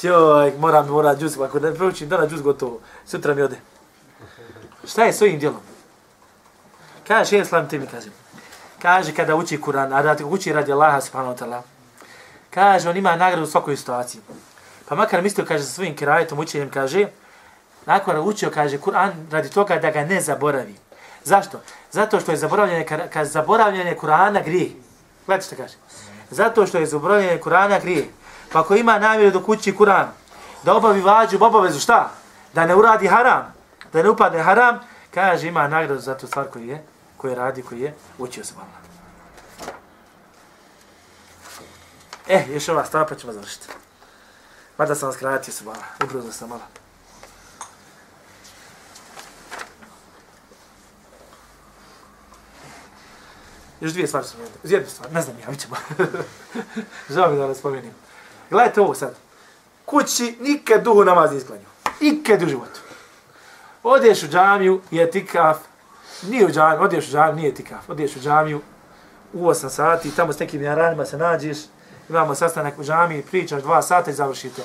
[0.01, 3.57] Joj, moram, moram džuz, ako ne preučim dana džuz gotovo, sutra mi ode.
[4.87, 5.61] Šta je s ovim djelom?
[7.07, 8.13] Kaže, še slavim ti mi kažem.
[8.81, 11.61] Kaže, kada uči Kur'an, a da uči radi Allaha subhanahu wa ta'ala,
[12.49, 14.21] kaže, on ima nagradu u svakoj situaciji.
[14.85, 17.07] Pa makar mislio, kaže, sa svojim kirajetom učenjem, kaže,
[17.85, 20.75] nakon učio, kaže, Kur'an radi toga da ga ne zaboravi.
[21.23, 21.61] Zašto?
[21.91, 24.71] Zato što je zaboravljanje, kad zaboravljanje Kur'ana grije.
[25.25, 25.75] Gledajte što kaže.
[26.29, 28.09] Zato što je zaboravljanje Kur'ana grije.
[28.51, 30.05] Pa ako ima namjeru do kući Kur'an,
[30.63, 32.11] da obavi vađu obavezu, šta?
[32.53, 33.53] Da ne uradi haram,
[33.93, 34.79] da ne upadne haram,
[35.13, 36.83] kaže ima nagradu za tu stvar koju je,
[37.17, 38.81] koji radi, koji je učio se Allah.
[42.27, 43.67] E, eh, još ova stvar pa ćemo završiti.
[44.77, 46.61] Mada sam vas kratio se Allah, ubrzo sam malo.
[53.81, 54.57] Još dvije stvari spomenuti.
[54.63, 55.75] Jednu stvar, ne znam ja, vidimo.
[57.13, 57.91] Žao mi da ne spomenim.
[58.49, 59.15] Gledajte ovo sad.
[59.85, 61.65] Kući nikad duhu namaz isklanju.
[61.99, 62.79] Ikad u životu.
[63.83, 65.57] Odeš u džamiju, je tikaf.
[66.23, 67.89] Nije u džamiju, odeš u džamiju, nije tikaf.
[67.89, 68.61] Odeš u džamiju
[69.33, 71.57] u 8 sati, tamo s nekim jaranima se nađeš,
[72.09, 74.61] imamo sastanak u džamiji, pričaš dva sata i završite.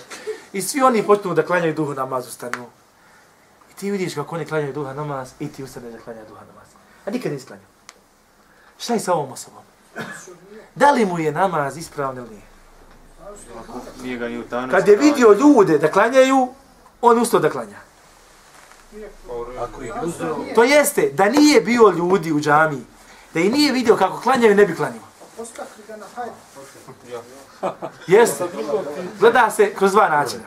[0.53, 2.67] I svi oni počnu da klanjaju duhu namaz u stanu.
[3.71, 6.69] I ti vidiš kako oni klanjaju duha namaz i ti ustane da klanjaju duha namaz.
[7.07, 7.76] A nikad ne isklanju.
[8.79, 9.63] Šta je sa ovom osobom?
[10.75, 12.47] Da li mu je namaz ispravno ili nije?
[14.71, 16.49] Kad je vidio ljude da klanjaju,
[17.01, 17.79] on ustao da klanja.
[20.55, 22.85] To jeste, da nije bio ljudi u džamiji,
[23.35, 25.03] da i nije vidio kako klanjaju, ne bi klanjao.
[25.37, 26.33] Postakli ga na hajde.
[28.07, 28.45] Jeste.
[29.21, 30.43] Gleda se kroz dva načina.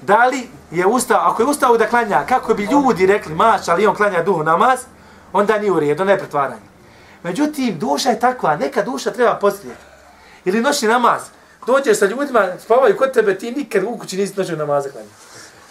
[0.00, 3.86] da li je ustao, ako je ustao da klanja, kako bi ljudi rekli, maš, ali
[3.86, 4.80] on klanja duhu namaz,
[5.32, 6.71] onda nije u redu, ne pretvaranje.
[7.22, 9.82] Međutim, duša je takva, neka duša treba postrijeti.
[10.44, 11.22] Ili noći namaz,
[11.66, 15.08] dođeš sa ljudima, spavaju kod tebe, ti nikad u kući nisi noću namaza klanja.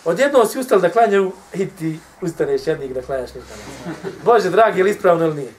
[0.06, 3.58] Odjedno si ustali da klanjaju i ti ustaneš jednik da klanjaš nikad.
[4.24, 5.52] Bože, dragi, je li ispravno ili nije?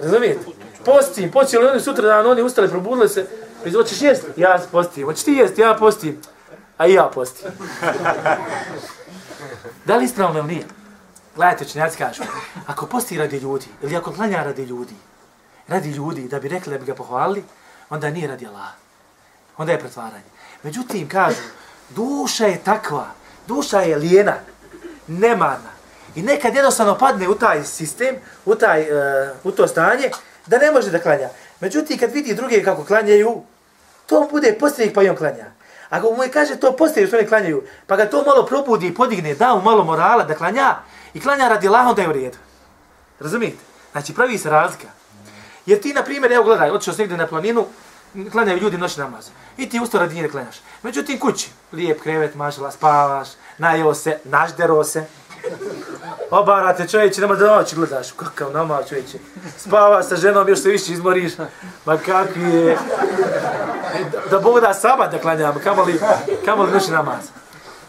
[0.00, 0.44] Razumijete?
[0.84, 3.26] Postim, počeli oni sutra dan, oni ustali, probudili se,
[3.64, 4.24] i hoćeš jest?
[4.36, 5.04] Ja postim.
[5.04, 5.58] Hoćeš ti jest?
[5.58, 6.20] Ja postim.
[6.78, 7.50] A i ja postim.
[9.86, 10.81] da li ispravno ili nije?
[11.36, 12.22] Gledajte, učenjaci kažu,
[12.66, 14.94] ako posti radi ljudi, ili ako klanja radi ljudi,
[15.68, 17.44] radi ljudi, da bi rekli da bi ga pohvalili,
[17.90, 18.68] onda nije radi Allah.
[19.56, 20.30] Onda je pretvaranje.
[20.62, 21.42] Međutim, kažu,
[21.90, 23.06] duša je takva,
[23.46, 24.34] duša je lijena,
[25.06, 25.72] nemarna.
[26.14, 30.10] I nekad jednostavno padne u taj sistem, u, taj, uh, u to stanje,
[30.46, 31.28] da ne može da klanja.
[31.60, 33.42] Međutim, kad vidi druge kako klanjaju,
[34.06, 35.46] to mu bude posljednik pa i on klanja.
[35.90, 38.94] Ako mu je kaže to posljednik što oni klanjaju, pa ga to malo probudi i
[38.94, 40.76] podigne, da mu malo morala da klanja,
[41.14, 42.38] i klanja radi Allah, onda je u redu.
[43.20, 43.58] Razumijete?
[43.92, 44.88] Znači, pravi se razlika.
[45.66, 47.66] Jer ti, na primjer, evo gledaj, otišao negdje na planinu,
[48.32, 49.28] klanjaju ljudi noć namaz.
[49.56, 50.56] I ti usto radi nije klanjaš.
[50.82, 55.04] Međutim, kući, lijep krevet, mašala, spavaš, najeo se, naždero se.
[56.30, 58.12] Obarate čovječe, nema da noći gledaš.
[58.12, 59.18] Kakav namaz čovječe.
[59.58, 61.32] Spava sa ženom, još se više izmoriš.
[61.84, 62.78] Ma kakvi je.
[64.30, 66.00] Da, Bog da sabat da klanjam, kamo li,
[66.44, 67.41] kamo li namaz.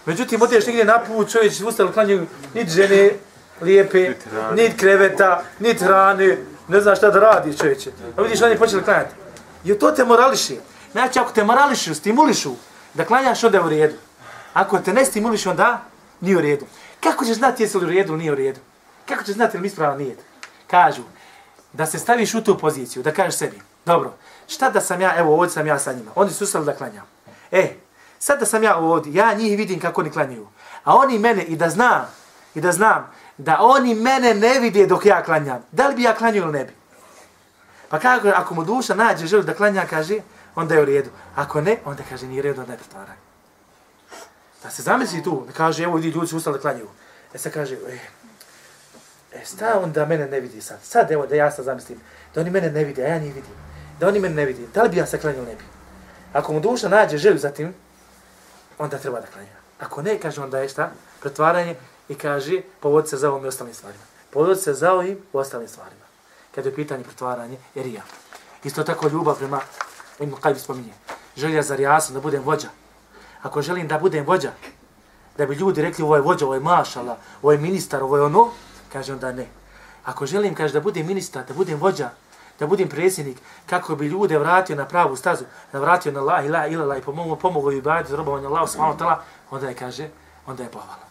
[0.06, 3.12] Međutim, odiješ negdje na put, čovječ, ustali klanjaju nit žene
[3.62, 4.14] lijepe,
[4.56, 6.38] nit kreveta, nit hrane,
[6.68, 7.92] ne znaš šta da radiš čovječe.
[8.18, 9.16] A vidiš, oni počeli klanjati.
[9.66, 10.60] I to te morališi.
[10.92, 12.52] Znači, ako te morališu, stimulišu
[12.94, 13.96] da klanjaš, onda je u redu.
[14.54, 15.82] Ako te ne stimulišu, onda
[16.22, 16.66] nije u redu.
[17.00, 18.60] Kako ćeš znati jesi li u redu ili nije u redu?
[19.06, 20.16] Kako ćeš znati ili mi ispravan nije?
[20.68, 21.04] Kažu,
[21.74, 24.14] da se staviš u tu poziciju, da kažeš sebi, dobro,
[24.48, 27.06] šta da sam ja, evo ovdje sam ja sa njima, oni su ustali da klanjam.
[27.52, 27.74] E,
[28.24, 30.48] sad da sam ja ovdje, ja njih vidim kako oni klanjaju.
[30.84, 32.08] A oni mene, i da znam,
[32.56, 35.66] i da znam, da oni mene ne vide dok ja klanjam.
[35.72, 36.74] Da li bi ja klanjao ili ne bi?
[37.90, 40.20] Pa kako, ako mu duša nađe, želju da klanja, kaže,
[40.56, 41.10] onda je u redu.
[41.36, 43.20] Ako ne, onda kaže, nije u redu, onda je pretvaranje.
[44.64, 46.88] Da se zamisli tu, da kaže, evo vidi ljudi su ustali da klanjaju.
[47.34, 47.98] E sad kaže, e,
[49.32, 50.80] e sta onda mene ne vidi sad?
[50.84, 52.00] Sad evo da ja sad zamislim,
[52.36, 53.56] da oni mene ne vidi, a ja njih vidim.
[54.00, 55.64] Da oni mene ne vidi, da li bi ja se klanjao ne bi?
[56.34, 57.74] Ako mu duša nađe želju za tim,
[58.84, 59.56] onda treba da klanja.
[59.80, 60.92] Ako ne, kaže onda je šta?
[61.20, 61.76] Pretvaranje
[62.10, 64.04] i kaže, povodi se za ovim i ostalim stvarima.
[64.30, 66.06] Povodi se za ovim i ostalim stvarima.
[66.56, 68.02] Kada je pitanje pretvaranje, jer ja.
[68.64, 69.60] Isto tako ljubav prema,
[70.20, 70.94] imam kaj bi spominje,
[71.38, 72.68] želja za rijasom da budem vođa,
[73.42, 74.52] ako želim da budem vođa,
[75.38, 78.24] da bi ljudi rekli ovo je vođa, ovo je mašala, ovo je ministar, ovo je
[78.24, 78.52] ono,
[78.94, 79.48] kaže onda ne.
[80.04, 82.10] Ako želim, kaže, da budem ministar, da budem vođa,
[82.64, 86.68] da budem predsjednik, kako bi ljude vratio na pravu stazu, da vratio na la ila
[86.68, 88.18] ila i pomogu, pomogu i bajati za
[88.68, 89.18] subhanahu ta'ala,
[89.52, 90.10] onda je, kaže,
[90.48, 91.04] onda je pohvala.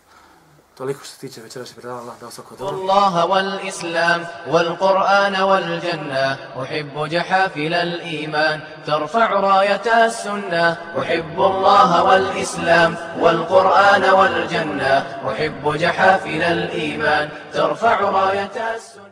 [0.82, 2.76] toliko što se tiče večerašnje predavanja Allah da svako dobro.
[2.76, 4.20] Allah wal Islam
[4.52, 7.92] wal Qur'an wal Janna uhibbu jahafil al
[8.22, 14.94] iman tarfa'u rayata sunna, uhibbu Allah wal Islam wal Qur'an wal Janna
[15.28, 19.11] uhibbu jahafil al iman tarfa'u rayata sunna.